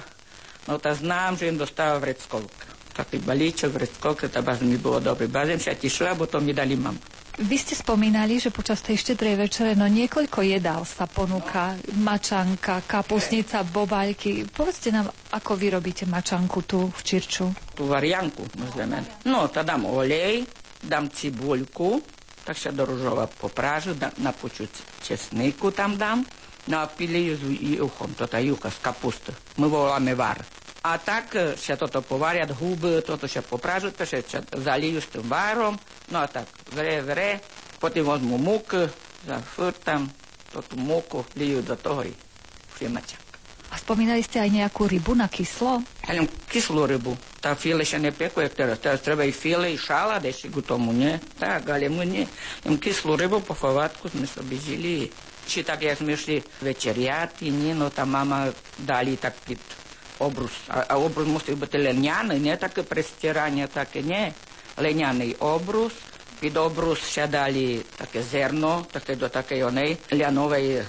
[0.63, 2.71] no to znám, že im dostáva vreckovka.
[2.95, 5.27] Taký balíček vreckovka, to mi bolo dobrý.
[5.27, 6.97] Bazem sa tešila, bo to mi dali mama.
[7.37, 11.77] Vy ste spomínali, že počas tej štedrej večere no niekoľko jedál sa ponúka.
[11.93, 14.49] Mačanka, kapusnica, bobaľky.
[14.49, 17.45] Povedzte nám, ako vy robíte mačanku tu v Čirču?
[17.77, 19.05] Tú varianku, môžeme.
[19.29, 20.49] No, to dám olej,
[20.81, 22.01] dám cibuľku,
[22.47, 23.91] tak sa do ružova poprážu,
[24.23, 26.23] na počuť česniku tam dám,
[26.71, 29.35] no a pili s juchom, toto jucha z kapusty.
[29.59, 30.39] My voláme var.
[30.87, 34.23] A tak sa toto povaria, huby, toto sa poprážu, to sa
[34.63, 35.75] zalijú s tým várom,
[36.07, 37.43] no a tak vre, vre,
[37.83, 38.71] potom vezmu muk,
[39.27, 40.07] zafrtam,
[40.47, 42.15] toto muku, lijú do toho i
[42.71, 43.26] frimačak
[43.76, 45.80] A spomínali ste aj nejakú rybu na kyslo?
[46.04, 47.16] Ja kyslú rybu.
[47.40, 48.76] Tá file sa nepekuje teraz.
[48.84, 51.16] Teraz treba i file, i šalát ešte k tomu, nie?
[51.40, 52.24] Tak, ale my nie.
[52.68, 55.08] Jem kyslú rybu po favátku sme sobie žili.
[55.48, 57.72] Či tak, jak sme šli večeriati, nie?
[57.72, 59.58] No tá mama dali tak pід
[60.20, 60.52] obrus.
[60.68, 64.30] A, a obrus musí byť lenianý, nie také prestieranie, také nie.
[64.76, 65.96] Lenianý obrus,
[66.38, 70.82] pід обрус ще дали таке зерно, таке до такої оней лянової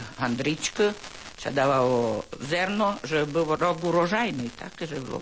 [1.38, 5.22] гандрички, sa dávalo zerno, že byl rok urojajný, tak, že bolo.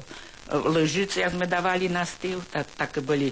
[0.52, 3.32] Ležice, jak sme dávali na stýl, tak, tak boli,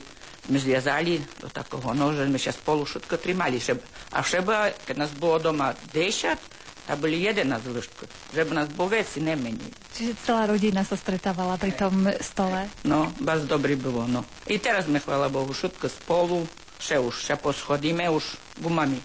[0.49, 3.59] my zviazali do takého noža, sme sa spolu všetko trimali.
[3.59, 3.77] Šeb,
[4.15, 8.97] a šeba, keď nás bolo doma 10, a boli 11 lúžkov, že by nás bolo
[8.97, 9.69] veci nemenej.
[9.93, 12.65] Čiže celá rodina sa stretávala pri tom stole?
[12.81, 14.25] No, vás dobrý bolo, no.
[14.49, 16.49] I teraz sme, chvála Bohu, všetko spolu,
[16.81, 18.97] še už sa poschodíme, už gumami.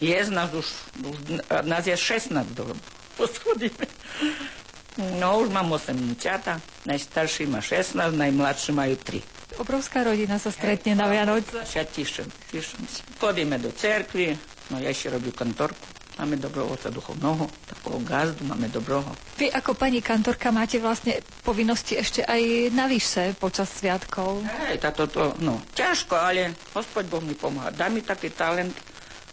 [0.00, 0.64] Je nás už,
[1.04, 1.16] už
[1.68, 2.72] nás je 16 doma
[3.13, 3.85] poschodíme.
[5.17, 9.57] No, už mám 8 dňaťata, najstarší má 16, najmladší majú 3.
[9.57, 11.63] Obrovská rodina sa stretne na Vianoce.
[11.71, 12.99] Ja tišem si.
[13.15, 14.35] Chodíme do cerkvy,
[14.67, 15.79] no ja ešte robím kantorku.
[16.19, 19.07] Máme dobrého oca duchovného, takého gazdu, máme dobrého.
[19.39, 24.43] Vy ako pani kantorka máte vlastne povinnosti ešte aj navyše počas sviatkov.
[24.67, 27.71] Hej, táto to, no, ťažko, ale Hospod Boh mi pomáha.
[27.71, 28.75] Dá mi taký talent,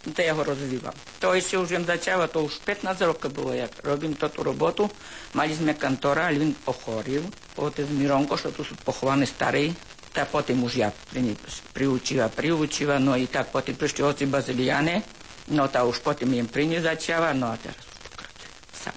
[0.07, 0.95] ja ho rozvívam.
[1.19, 4.87] To ešte už viem začala, to už 15 rokov bolo, jak robím túto robotu.
[5.35, 7.27] Mali sme kantora, ale on ochoril.
[7.59, 9.75] Otec Mironko, čo tu sú pochované starí,
[10.15, 10.89] tak potom už ja
[11.75, 15.03] priučíva, priučíva, no i tak potom prišli oci Baziliane,
[15.51, 17.99] no tá už potom im pri začala, no a teraz už
[18.73, 18.95] Sam.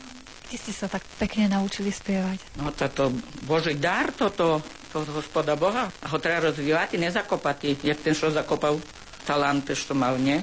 [0.48, 2.56] Kde ste sa tak pekne naučili spievať?
[2.62, 3.10] No toto
[3.44, 4.62] Boží dar, toto,
[4.94, 5.90] to hospoda Boha.
[6.00, 8.78] A ho treba rozvíjať, nezakopať, jak ten, čo zakopal
[9.26, 10.40] talent, čo mal, nie?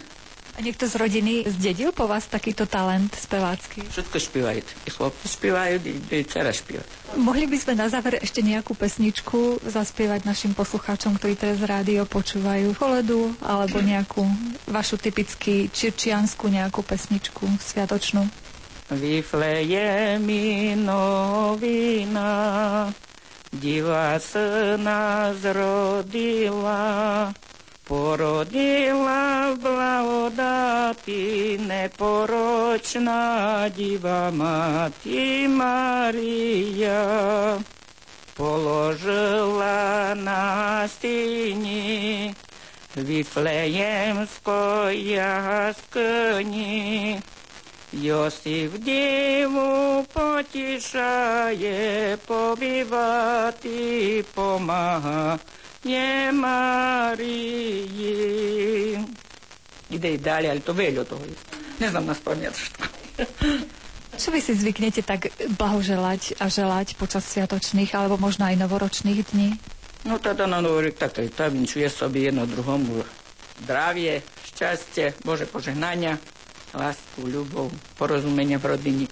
[0.59, 3.79] A niekto z rodiny zdedil po vás takýto talent spevácky?
[3.79, 4.59] Všetko spievajú.
[4.59, 5.79] I chlopci spievajú,
[6.11, 6.83] i dcera spieva.
[7.15, 12.75] Mohli by sme na záver ešte nejakú pesničku zaspievať našim poslucháčom, ktorí teraz rádio počúvajú
[12.75, 14.27] koledu, alebo nejakú
[14.67, 18.27] vašu typicky čirčiansku nejakú pesničku sviatočnú?
[18.91, 22.31] Viflejemi novina,
[23.47, 27.31] diva syna zrodila,
[27.89, 37.57] Породила в благодаті непорочна діва Мати Марія,
[38.37, 42.33] положила на стіні
[42.97, 47.19] Віфлеємської яскині.
[47.93, 55.39] Йосиф діву потішає побівати помага.
[56.33, 57.39] Mariji.
[59.89, 61.35] Ide i dalje, ali to veljo to je.
[61.79, 62.83] Ne znam nas pamet što.
[64.19, 69.55] Čo vy si zvyknete tak blahoželať a želať počas sviatočných alebo možno aj novoročných dní?
[70.03, 73.03] No teda na novorik tak tajvinčuje sobie jedno druhomu
[73.63, 76.19] zdravie, šťastie, Bože požehnania,
[76.71, 79.05] lásku, ľubov, porozumenie v rodine.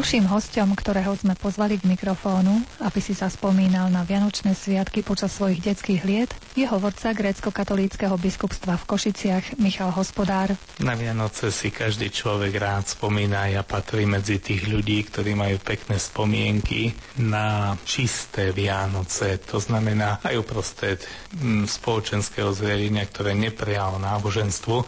[0.00, 5.36] Ďalším hostom, ktorého sme pozvali k mikrofónu, aby si sa spomínal na Vianočné sviatky počas
[5.36, 10.56] svojich detských liet, je hovorca grécko-katolíckého biskupstva v Košiciach Michal Hospodár.
[10.80, 13.52] Na Vianoce si každý človek rád spomína.
[13.52, 19.36] Ja patrí medzi tých ľudí, ktorí majú pekné spomienky na čisté Vianoce.
[19.52, 21.04] To znamená aj uprostred
[21.36, 24.80] mm, spoločenského zverenia, ktoré neprejalo náboženstvu.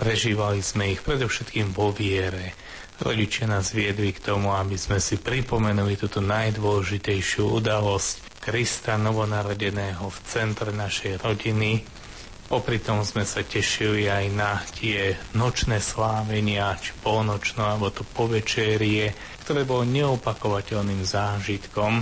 [0.00, 2.56] Prežívali sme ich predovšetkým vo viere.
[2.96, 10.18] Rodičia nás viedli k tomu, aby sme si pripomenuli túto najdôležitejšiu udalosť Krista novonarodeného v
[10.24, 11.84] centre našej rodiny.
[12.46, 19.12] Popri tom sme sa tešili aj na tie nočné slávenia, či polnočno, alebo to povečerie,
[19.44, 22.00] ktoré bolo neopakovateľným zážitkom.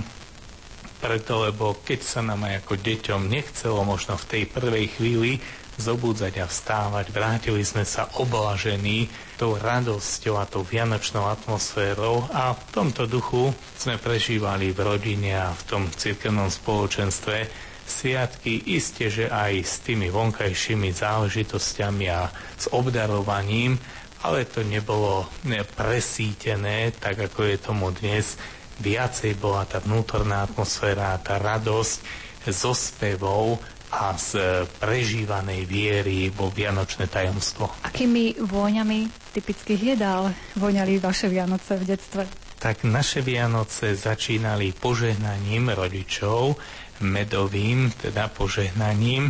[1.01, 5.43] Preto, lebo keď sa nám aj ako deťom nechcelo možno v tej prvej chvíli
[5.75, 12.63] zobúdzať a vstávať, vrátili sme sa oblažení tou radosťou a tou vianočnou atmosférou a v
[12.71, 17.47] tomto duchu sme prežívali v rodine a v tom cirkevnom spoločenstve
[17.85, 23.77] sviatky isté, že aj s tými vonkajšími záležitosťami a s obdarovaním,
[24.25, 25.29] ale to nebolo
[25.77, 28.41] presítené, tak ako je tomu dnes.
[28.81, 33.61] Viacej bola tá vnútorná atmosféra, tá radosť zo spevov
[33.91, 37.69] a z prežívanej viery vo Vianočné tajomstvo.
[37.85, 42.23] Akými vôňami typických jedál voňali vaše Vianoce v detstve?
[42.55, 46.57] Tak naše Vianoce začínali požehnaním rodičov,
[47.03, 49.29] medovým, teda požehnaním.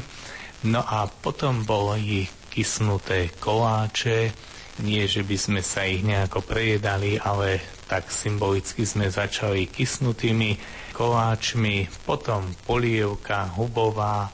[0.66, 4.32] No a potom boli kysnuté koláče,
[4.84, 10.60] nie, že by sme sa ich nejako prejedali, ale tak symbolicky sme začali kysnutými
[10.92, 14.28] koláčmi, potom polievka hubová,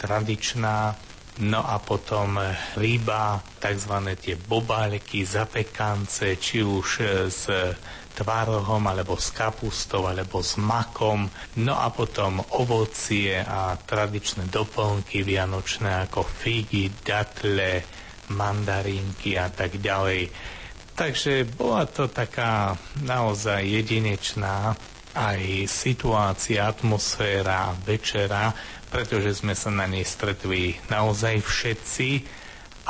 [0.00, 0.96] tradičná,
[1.44, 2.40] no a potom
[2.80, 3.94] ryba, tzv.
[4.16, 6.88] tie bobálky, zapekance, či už
[7.28, 7.44] s
[8.16, 11.28] tvárohom, alebo s kapustou, alebo s makom.
[11.60, 17.84] No a potom ovocie a tradičné doplnky vianočné ako figy, datle,
[18.32, 20.30] mandarínky a tak ďalej.
[20.94, 24.76] Takže bola to taká naozaj jedinečná
[25.10, 28.52] aj situácia, atmosféra večera,
[28.90, 32.08] pretože sme sa na nej stretli naozaj všetci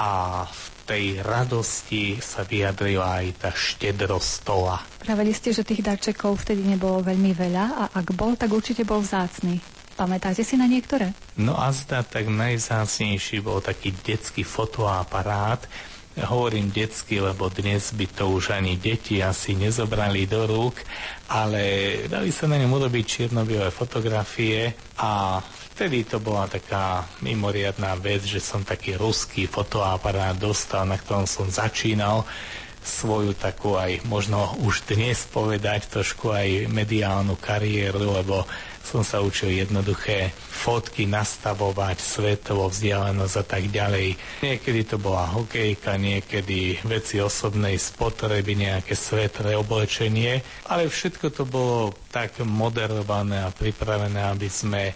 [0.00, 4.82] a v tej radosti sa vyjadrila aj tá štedrosť stola.
[4.98, 8.98] Pravili ste, že tých darčekov vtedy nebolo veľmi veľa a ak bol, tak určite bol
[8.98, 9.62] vzácný.
[9.94, 11.12] Pamätáte si na niektoré?
[11.36, 15.62] No a zdá tak najzácnejší bol taký detský fotoaparát,
[16.18, 20.82] Hovorím detsky, lebo dnes by to už ani deti asi nezobrali do rúk,
[21.30, 21.62] ale
[22.10, 25.38] dali sa na ňom urobiť čierno-biele fotografie a
[25.80, 31.48] vtedy to bola taká mimoriadná vec, že som taký ruský fotoaparát dostal, na ktorom som
[31.48, 32.28] začínal
[32.84, 38.44] svoju takú aj možno už dnes povedať trošku aj mediálnu kariéru, lebo
[38.84, 44.20] som sa učil jednoduché fotky nastavovať, svetlo, vzdialenosť a tak ďalej.
[44.44, 51.96] Niekedy to bola hokejka, niekedy veci osobnej spotreby, nejaké svetré oblečenie, ale všetko to bolo
[52.12, 54.92] tak moderované a pripravené, aby sme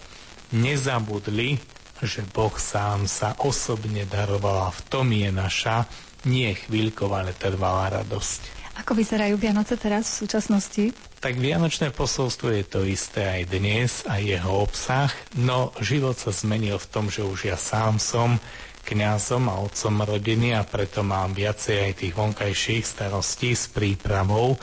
[0.53, 1.57] nezabudli,
[2.03, 5.87] že Boh sám sa osobne daroval a v tom je naša
[6.27, 8.67] nie chvíľková, ale trvalá radosť.
[8.75, 10.83] Ako vyzerajú Vianoce teraz v súčasnosti?
[11.23, 16.75] Tak Vianočné posolstvo je to isté aj dnes, aj jeho obsah, no život sa zmenil
[16.75, 18.35] v tom, že už ja sám som
[18.85, 24.59] kňazom a otcom rodiny a preto mám viacej aj tých vonkajších starostí s prípravou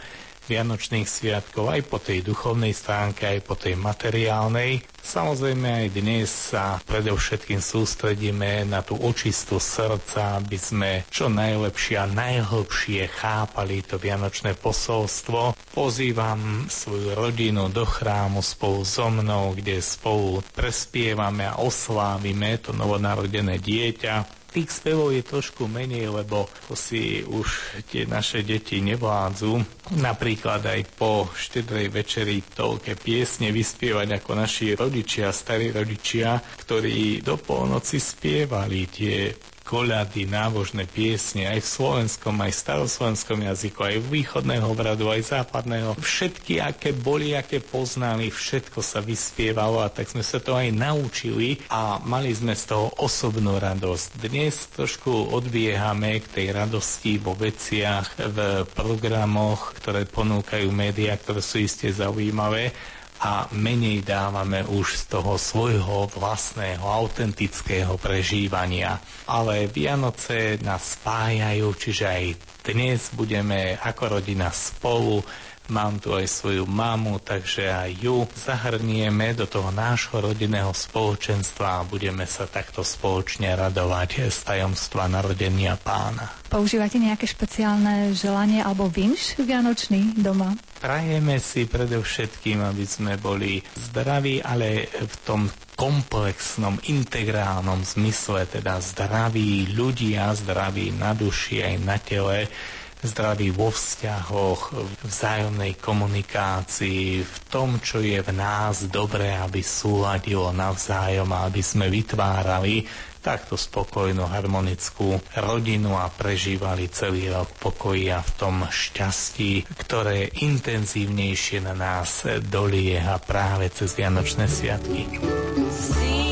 [0.47, 4.83] Vianočných sviatkov aj po tej duchovnej stránke, aj po tej materiálnej.
[5.03, 12.07] Samozrejme aj dnes sa predovšetkým sústredíme na tú očistú srdca, aby sme čo najlepšie a
[12.07, 15.59] najhlbšie chápali to Vianočné posolstvo.
[15.75, 23.59] Pozývam svoju rodinu do chrámu spolu so mnou, kde spolu prespievame a oslávime to novonarodené
[23.59, 27.49] dieťa tých spevov je trošku menej, lebo to si už
[27.89, 29.65] tie naše deti nevládzu.
[29.97, 37.37] Napríklad aj po štedrej večeri toľké piesne vyspievať ako naši rodičia, starí rodičia, ktorí do
[37.37, 39.33] polnoci spievali tie
[39.65, 45.97] koľady, nábožné piesne aj v slovenskom, aj v staroslovenskom jazyku, aj východného obradu, aj západného.
[45.99, 51.63] Všetky, aké boli, aké poznali, všetko sa vyspievalo a tak sme sa to aj naučili
[51.71, 54.09] a mali sme z toho osobnú radosť.
[54.21, 58.39] Dnes trošku odbiehame k tej radosti vo veciach, v
[58.77, 62.75] programoch, ktoré ponúkajú médiá, ktoré sú iste zaujímavé,
[63.23, 68.99] a menej dávame už z toho svojho vlastného, autentického prežívania.
[69.31, 72.25] Ale Vianoce nás spájajú, čiže aj
[72.67, 75.23] dnes budeme ako rodina spolu
[75.71, 81.87] Mám tu aj svoju mamu, takže aj ju zahrnieme do toho nášho rodinného spoločenstva a
[81.87, 86.35] budeme sa takto spoločne radovať z tajomstva narodenia pána.
[86.51, 90.59] Používate nejaké špeciálne želanie alebo vinš vianočný doma?
[90.83, 95.47] Prajeme si predovšetkým, aby sme boli zdraví, ale v tom
[95.79, 102.51] komplexnom, integrálnom zmysle, teda zdraví ľudia, zdraví na duši aj na tele,
[102.99, 110.51] zdraví vo vzťahoch, v vzájomnej komunikácii, v tom, čo je v nás dobré, aby súladilo
[110.51, 112.87] navzájom a aby sme vytvárali
[113.23, 121.79] takto spokojnú, harmonickú rodinu a prežívali celý rok pokoji v tom šťastí, ktoré intenzívnejšie na
[121.79, 125.07] nás dolieha práve cez Vianočné sviatky.
[125.23, 126.32] Na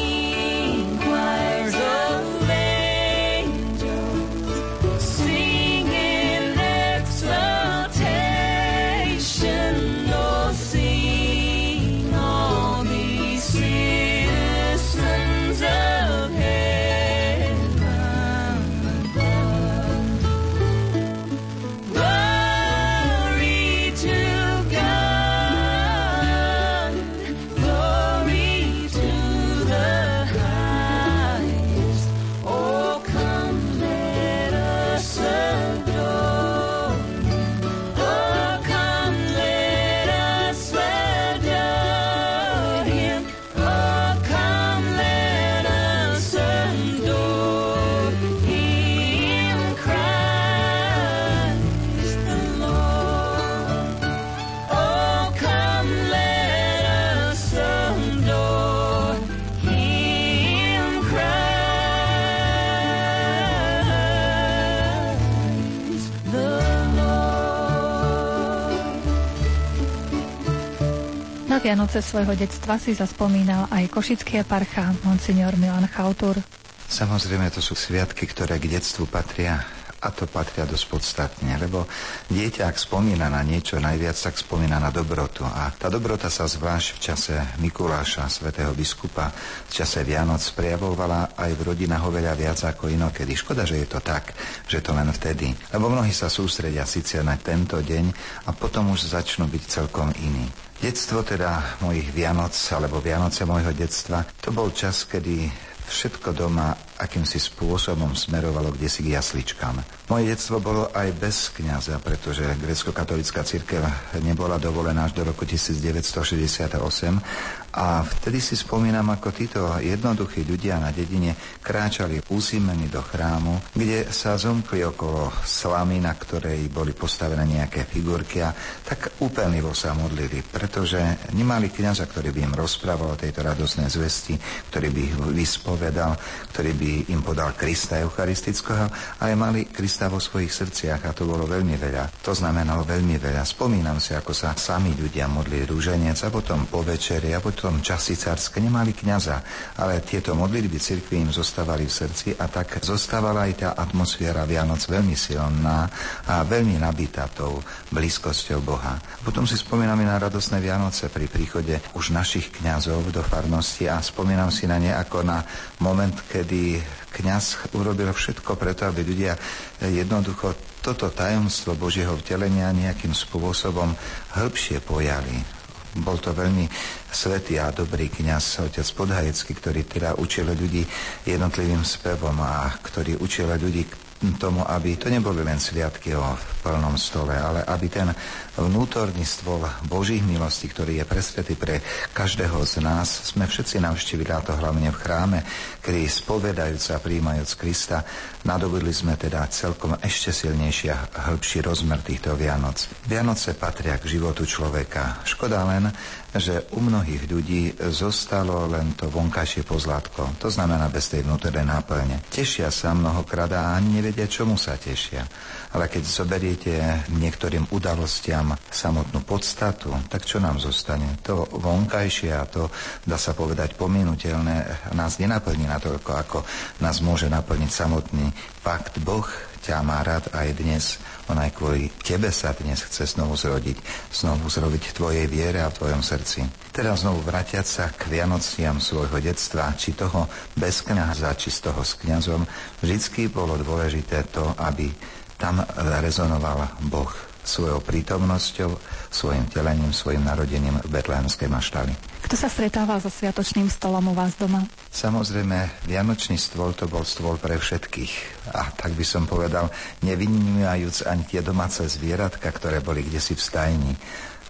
[71.61, 76.41] Vianoce svojho detstva si zaspomínal aj košický eparcha Monsignor Milan Chautur.
[76.89, 79.61] Samozrejme, to sú sviatky, ktoré k detstvu patria
[80.01, 81.85] a to patria dosť podstatne, lebo
[82.33, 85.45] dieťa, ak spomína na niečo najviac, tak spomína na dobrotu.
[85.45, 89.29] A tá dobrota sa zvlášť v čase Mikuláša, svätého biskupa,
[89.69, 93.37] v čase Vianoc prejavovala aj v rodinách oveľa viac ako inokedy.
[93.37, 94.33] Škoda, že je to tak,
[94.65, 95.53] že to len vtedy.
[95.77, 98.05] Lebo mnohí sa sústredia síce na tento deň
[98.49, 100.70] a potom už začnú byť celkom iní.
[100.81, 105.53] Detstvo teda mojich Vianoc, alebo Vianoce môjho detstva, to bol čas, kedy
[105.91, 109.83] všetko doma akýmsi spôsobom smerovalo kde si k jasličkám.
[110.09, 113.83] Moje detstvo bolo aj bez kniaza, pretože grecko-katolická církev
[114.22, 120.91] nebola dovolená až do roku 1968 a vtedy si spomínam, ako títo jednoduchí ľudia na
[120.91, 127.87] dedine kráčali úzimení do chrámu, kde sa zomkli okolo slamy, na ktorej boli postavené nejaké
[127.87, 128.51] figurky a
[128.83, 130.99] tak úplnivo sa modlili, pretože
[131.31, 134.35] nemali kniaza, ktorý by im rozprával o tejto radosnej zvesti,
[134.75, 136.18] ktorý by ich vyspovedal,
[136.51, 138.91] ktorý by im podal Krista Eucharistického,
[139.23, 142.27] ale mali Krista vo svojich srdciach a to bolo veľmi veľa.
[142.27, 143.47] To znamenalo veľmi veľa.
[143.47, 148.17] Spomínam si, ako sa sami ľudia modlili rúženec a potom po večeri a potom časy
[148.17, 149.45] carské nemali kňaza,
[149.77, 154.81] ale tieto modlitby cirkvi im zostávali v srdci a tak zostávala aj tá atmosféra Vianoc
[154.81, 155.85] veľmi silná
[156.25, 157.61] a veľmi nabitá tou
[157.93, 158.97] blízkosťou Boha.
[159.21, 164.49] Potom si spomíname na radosné Vianoce pri príchode už našich kňazov do farnosti a spomínam
[164.49, 165.45] si na ne ako na
[165.85, 166.81] moment, kedy
[167.13, 169.37] kňaz urobil všetko preto, aby ľudia
[169.85, 173.93] jednoducho toto tajomstvo Božieho vtelenia nejakým spôsobom
[174.33, 175.61] hĺbšie pojali.
[176.01, 176.65] Bol to veľmi
[177.13, 180.87] svetý a dobrý kňaz, otec Podhajecký, ktorý teda učil ľudí
[181.27, 187.33] jednotlivým spevom a ktorý učil ľudí tomu, aby to neboli len sviatky o plnom stole,
[187.33, 188.13] ale aby ten
[188.61, 191.81] vnútorný stôl Božích milostí, ktorý je presvetý pre
[192.13, 195.39] každého z nás, sme všetci navštívili, a to hlavne v chráme,
[195.81, 198.05] kedy spovedajúc a príjmajúc Krista,
[198.45, 201.01] nadobudli sme teda celkom ešte silnejší a
[201.33, 202.93] hĺbší rozmer týchto Vianoc.
[203.09, 205.25] Vianoce patria k životu človeka.
[205.25, 205.89] Škoda len,
[206.31, 210.39] že u mnohých ľudí zostalo len to vonkajšie pozlátko.
[210.39, 212.22] To znamená bez tej vnútornej náplne.
[212.31, 215.26] Tešia sa mnohokrát a ani nevedia, čomu sa tešia.
[215.74, 216.72] Ale keď zoberiete
[217.14, 221.18] niektorým udalostiam samotnú podstatu, tak čo nám zostane?
[221.26, 222.70] To vonkajšie a to,
[223.03, 226.39] dá sa povedať, pominutelné nás nenaplní natoľko, ako
[226.83, 228.31] nás môže naplniť samotný
[228.62, 230.85] fakt Boh ťa má rád aj dnes.
[231.29, 233.77] On aj kvôli tebe sa dnes chce znovu zrodiť.
[234.11, 236.43] Znovu zrobiť tvojej viere a v tvojom srdci.
[236.75, 241.85] Teraz znovu vratiať sa k Vianociam svojho detstva, či toho bez kniaza, či z toho
[241.85, 242.43] s kňazom,
[242.83, 244.91] vždycky bolo dôležité to, aby
[245.39, 245.63] tam
[246.03, 248.71] rezonoval Boh svojou prítomnosťou,
[249.11, 251.91] svojim telením, svojim narodením v Betlehemskej maštali.
[252.23, 254.63] Kto sa stretáva so sviatočným stolom u vás doma?
[254.95, 258.47] Samozrejme, Vianočný stôl to bol stôl pre všetkých.
[258.55, 259.67] A tak by som povedal,
[260.07, 263.95] nevynímajúc ani tie domáce zvieratka, ktoré boli kde si v stajni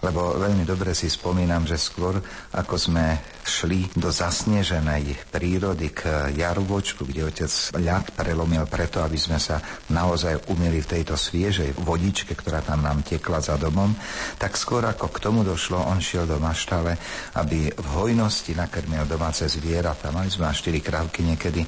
[0.01, 2.17] lebo veľmi dobre si spomínam, že skôr
[2.57, 9.37] ako sme šli do zasneženej prírody k Jarubočku, kde otec ľad prelomil preto, aby sme
[9.37, 9.61] sa
[9.93, 13.93] naozaj umili v tejto sviežej vodičke, ktorá tam nám tekla za domom,
[14.41, 16.97] tak skôr ako k tomu došlo, on šiel do maštale,
[17.37, 20.09] aby v hojnosti nakrmil domáce zvieratá.
[20.09, 21.61] Mali sme až 4 krávky niekedy,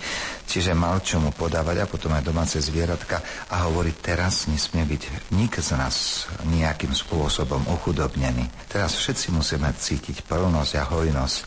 [0.50, 3.22] čiže mal čo mu podávať a potom aj domáce zvieratka
[3.54, 8.48] a hovorí, teraz nesmie byť nik z nás nejakým spôsobom ochudobný naplnení.
[8.72, 11.38] Teraz všetci musíme cítiť plnosť a hojnosť.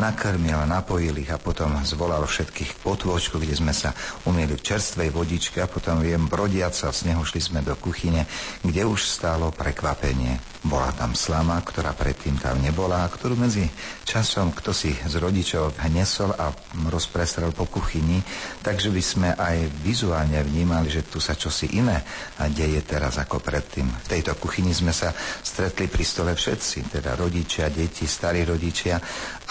[0.00, 3.92] Nakrmil, napojil ich a potom zvolal všetkých k potôčku, kde sme sa
[4.24, 8.24] umieli v čerstvej vodičke a potom viem brodiac sa z neho šli sme do kuchyne,
[8.64, 10.40] kde už stálo prekvapenie.
[10.64, 13.64] Bola tam slama, ktorá predtým tam nebola a ktorú medzi
[14.08, 16.48] časom kto si z rodičov hnesol a
[16.88, 18.24] rozprestrel po kuchyni,
[18.64, 22.00] takže by sme aj vizuálne vnímali, že tu sa čosi iné
[22.40, 23.84] a deje teraz ako predtým.
[23.86, 25.12] V tejto kuchyni sme sa
[25.44, 28.96] stretli pri stole všetci, teda rodičia, deti, starí rodičia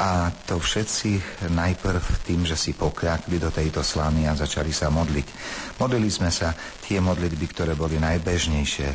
[0.01, 0.08] a
[0.47, 5.27] to všetci najprv tým, že si pokľakli do tejto slamy a začali sa modliť.
[5.81, 6.53] Modlili sme sa
[6.83, 8.89] tie modlitby, ktoré boli najbežnejšie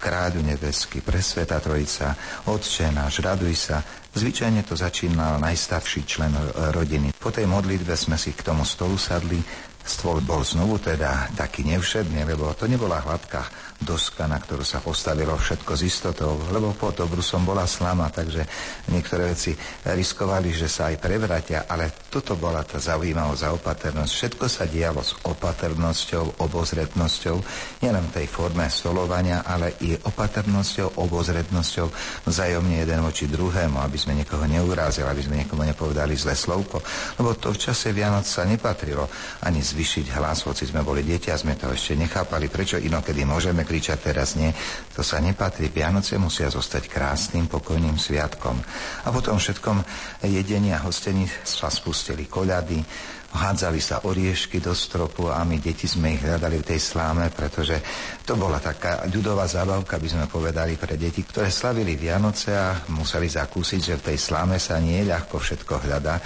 [0.00, 2.16] kráľu nebeský, presveta trojica,
[2.48, 3.84] Otče náš, raduj sa.
[4.10, 6.32] Zvyčajne to začínal najstarší člen
[6.72, 7.12] rodiny.
[7.14, 9.38] Po tej modlitbe sme si k tomu stolu sadli,
[9.80, 15.32] Stôl bol znovu teda taký nevšedný, lebo to nebola hladká doska, na ktorú sa postavilo
[15.32, 18.44] všetko z istotou, lebo pod obrusom bola slama, takže
[18.92, 19.56] niektoré veci
[19.88, 24.12] riskovali, že sa aj prevratia, ale toto bola tá zaujímavosť a opatrnosť.
[24.12, 27.36] Všetko sa dialo s opatrnosťou, obozretnosťou,
[27.80, 31.86] nielen tej forme stolovania, ale i opatrnosťou, obozretnosťou
[32.28, 36.84] vzájomne jeden voči druhému, aby sme niekoho neurázili, aby sme niekomu nepovedali zlé slovko.
[37.16, 39.08] Lebo to v čase Vianoc sa nepatrilo
[39.40, 44.10] ani zvyšiť hlas, hoci sme boli dieťa, sme to ešte nechápali, prečo inokedy môžeme kričať
[44.10, 44.50] teraz nie.
[44.98, 45.70] To sa nepatrí.
[45.70, 48.58] Vianoce musia zostať krásnym, pokojným sviatkom.
[49.06, 49.78] A potom všetkom
[50.26, 52.82] jedení a hostení sa spustili koľady,
[53.30, 57.78] hádzali sa oriešky do stropu a my deti sme ich hľadali v tej sláme, pretože
[58.26, 63.30] to bola taká ľudová zábavka, by sme povedali, pre deti, ktoré slavili Vianoce a museli
[63.30, 66.18] zakúsiť, že v tej sláme sa nie ľahko všetko hľadá.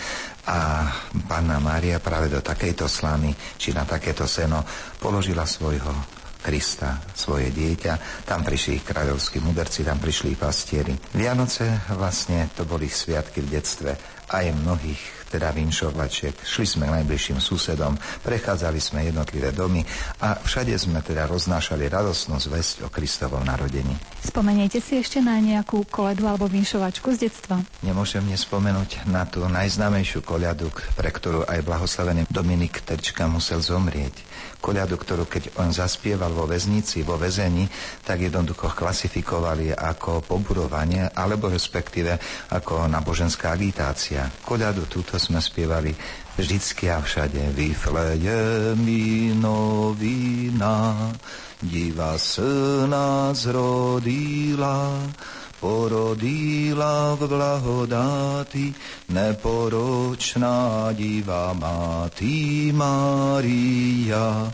[0.49, 0.88] A
[1.28, 4.64] Panna Mária práve do takejto slamy, či na takéto seno
[4.97, 8.24] položila svojho Krista, svoje dieťa.
[8.28, 10.92] Tam prišli ich kráľovskí mudrci, tam prišli pastieri.
[11.16, 13.97] Vianoce vlastne to boli sviatky v detstve
[14.28, 16.47] aj mnohých teda vinšovačiek.
[16.47, 19.82] Šli sme k najbližším susedom, prechádzali sme jednotlivé domy
[20.22, 23.99] a všade sme teda roznášali radosnú zväzť o Kristovom narodení.
[24.22, 27.59] Spomeniete si ešte na nejakú koledu alebo vinšovačku z detstva?
[27.82, 34.14] Nemôžem nespomenúť na tú najznámejšiu koľadu, pre ktorú aj blahoslavený Dominik Terčka musel zomrieť
[34.64, 37.68] koľadu, ktorú keď on zaspieval vo väznici, vo väzení,
[38.01, 42.16] tak jednoducho klasifikovali ako poburovanie, alebo respektíve
[42.49, 44.24] ako náboženská agitácia.
[44.41, 45.97] Koľadu túto sme spievali
[46.37, 47.57] vždycky a všade.
[47.57, 51.09] Vyfleje mi novina,
[51.64, 55.01] diva syna zrodila,
[55.57, 58.77] porodila v blahodáti
[59.09, 64.53] neporočná diva Máty Mária.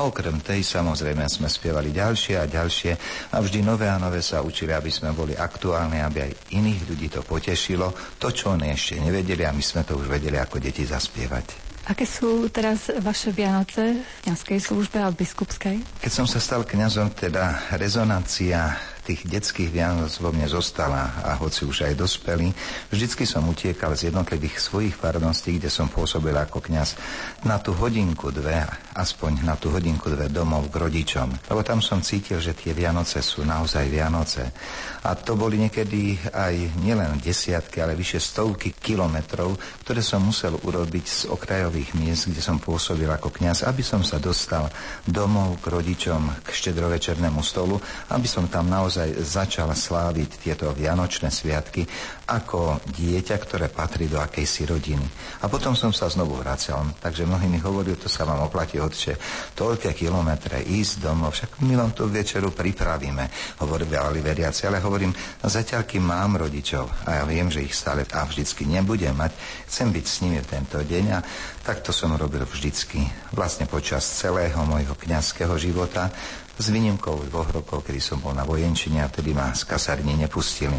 [0.00, 2.92] A okrem tej samozrejme sme spievali ďalšie a ďalšie
[3.36, 7.12] a vždy nové a nové sa učili, aby sme boli aktuálni, aby aj iných ľudí
[7.12, 10.88] to potešilo, to, čo oni ešte nevedeli a my sme to už vedeli ako deti
[10.88, 11.68] zaspievať.
[11.92, 15.76] Aké sú teraz vaše Vianoce v kniazkej službe a v biskupskej?
[16.00, 18.80] Keď som sa stal kňazom, teda rezonancia
[19.10, 22.54] tých detských Vianoc vo mne zostala a hoci už aj dospelý,
[22.94, 26.94] vždycky som utiekal z jednotlivých svojich farností, kde som pôsobil ako kňaz,
[27.42, 28.62] na tú hodinku dve,
[28.94, 31.50] aspoň na tú hodinku dve domov k rodičom.
[31.50, 34.54] Lebo tam som cítil, že tie Vianoce sú naozaj Vianoce.
[35.02, 41.04] A to boli niekedy aj nielen desiatky, ale vyše stovky kilometrov, ktoré som musel urobiť
[41.08, 44.68] z okrajových miest, kde som pôsobil ako kňaz, aby som sa dostal
[45.08, 47.80] domov k rodičom, k štedrovečernému stolu,
[48.12, 51.88] aby som tam naozaj naozaj začal sláviť tieto vianočné sviatky
[52.28, 55.02] ako dieťa, ktoré patrí do akejsi rodiny.
[55.40, 56.84] A potom som sa znovu vracal.
[57.00, 59.16] Takže mnohí mi hovorili, to sa vám oplatí, otče,
[59.56, 65.88] toľké kilometre ísť domov, však my vám tú večeru pripravíme, hovorili veriaci, ale hovorím, zatiaľ,
[65.88, 69.32] kým mám rodičov a ja viem, že ich stále a vždycky nebudem mať,
[69.64, 71.24] chcem byť s nimi tento deň a
[71.64, 73.00] takto som robil vždycky,
[73.32, 76.12] vlastne počas celého môjho kňazského života,
[76.60, 80.76] s výnimkou dvoch rokov, kedy som bol na vojenčine a vtedy ma z kasárne nepustili.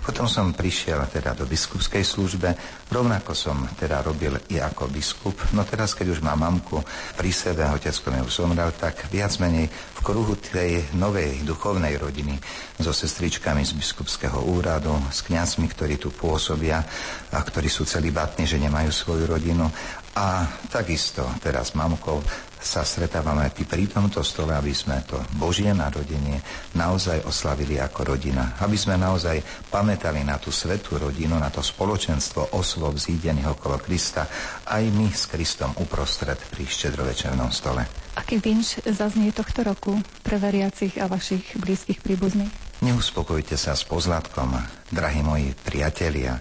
[0.00, 2.56] Potom som prišiel teda do biskupskej službe,
[2.88, 5.36] rovnako som teda robil i ako biskup.
[5.52, 6.80] No teraz, keď už mám mamku
[7.12, 12.40] pri sebe, otecko mi už zomrel, tak viac menej v kruhu tej novej duchovnej rodiny
[12.80, 16.80] so sestričkami z biskupského úradu, s kňazmi, ktorí tu pôsobia
[17.28, 19.68] a ktorí sú celibatní, že nemajú svoju rodinu.
[20.16, 22.24] A takisto teraz mamkou
[22.58, 26.42] sa stretávame aj pri tomto stole, aby sme to Božie narodenie
[26.74, 28.58] naozaj oslavili ako rodina.
[28.58, 29.38] Aby sme naozaj
[29.70, 34.26] pamätali na tú svetú rodinu, na to spoločenstvo osôb zídených okolo Krista,
[34.66, 37.86] aj my s Kristom uprostred pri štedrovečernom stole.
[38.18, 39.94] Aký vinš zaznie tohto roku
[40.26, 42.82] pre veriacich a vašich blízkych príbuzných?
[42.82, 44.54] Neuspokojte sa s pozlatkom,
[44.90, 46.38] drahí moji priatelia,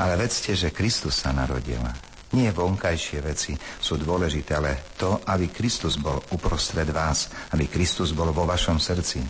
[0.00, 1.80] ale vedzte, že Kristus sa narodil
[2.36, 8.28] nie vonkajšie veci sú dôležité, ale to, aby Kristus bol uprostred vás, aby Kristus bol
[8.36, 9.24] vo vašom srdci.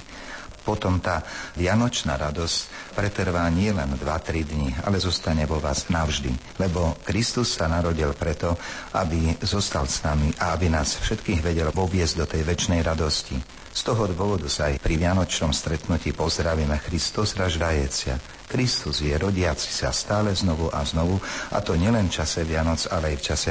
[0.69, 1.25] Potom tá
[1.57, 6.61] vianočná radosť pretrvá nie len 2-3 dní, ale zostane vo vás navždy.
[6.61, 8.53] Lebo Kristus sa narodil preto,
[8.93, 13.41] aby zostal s nami a aby nás všetkých vedel voviesť do tej väčšnej radosti.
[13.73, 18.38] Z toho dôvodu sa aj pri vianočnom stretnutí pozdravíme Christus raždajecia.
[18.49, 21.21] Kristus je rodiaci sa stále znovu a znovu,
[21.53, 23.51] a to nielen v čase Vianoc, ale aj v čase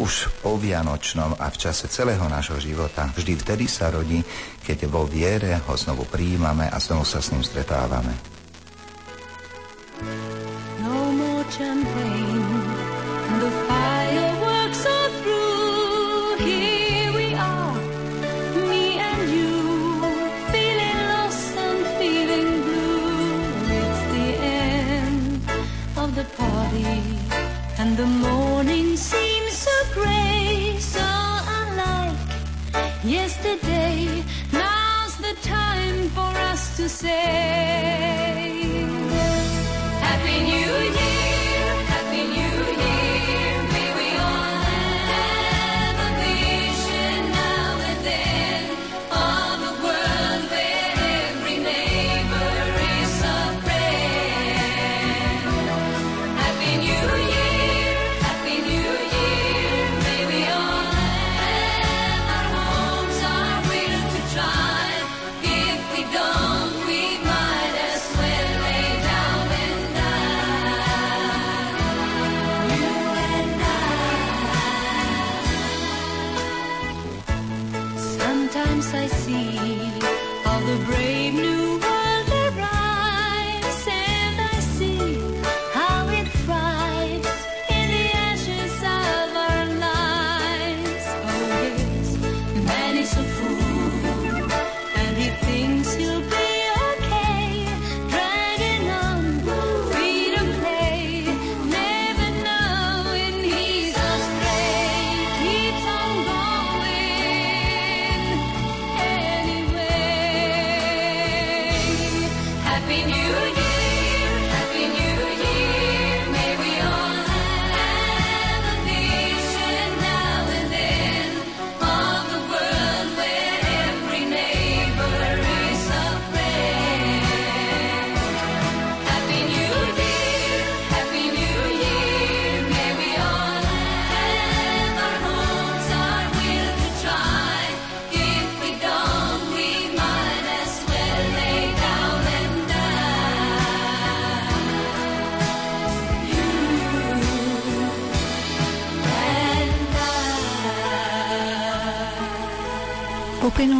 [0.00, 3.12] už po Vianočnom a v čase celého nášho života.
[3.12, 4.24] Vždy vtedy sa rodí,
[4.64, 8.16] keď vo viere ho znovu prijímame a znovu sa s ním stretávame.
[10.80, 12.27] No more
[33.44, 34.24] yesterday.
[34.52, 38.57] Now's the time for us to say.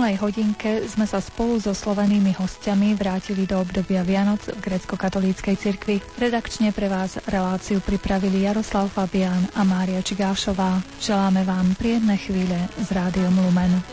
[0.09, 6.01] minulej hodinke sme sa spolu so slovenými hostiami vrátili do obdobia Vianoc v grecko-katolíckej cirkvi.
[6.17, 10.81] Redakčne pre vás reláciu pripravili Jaroslav Fabian a Mária Čigášová.
[10.97, 13.85] Želáme vám príjemné chvíle s rádiom Lumen.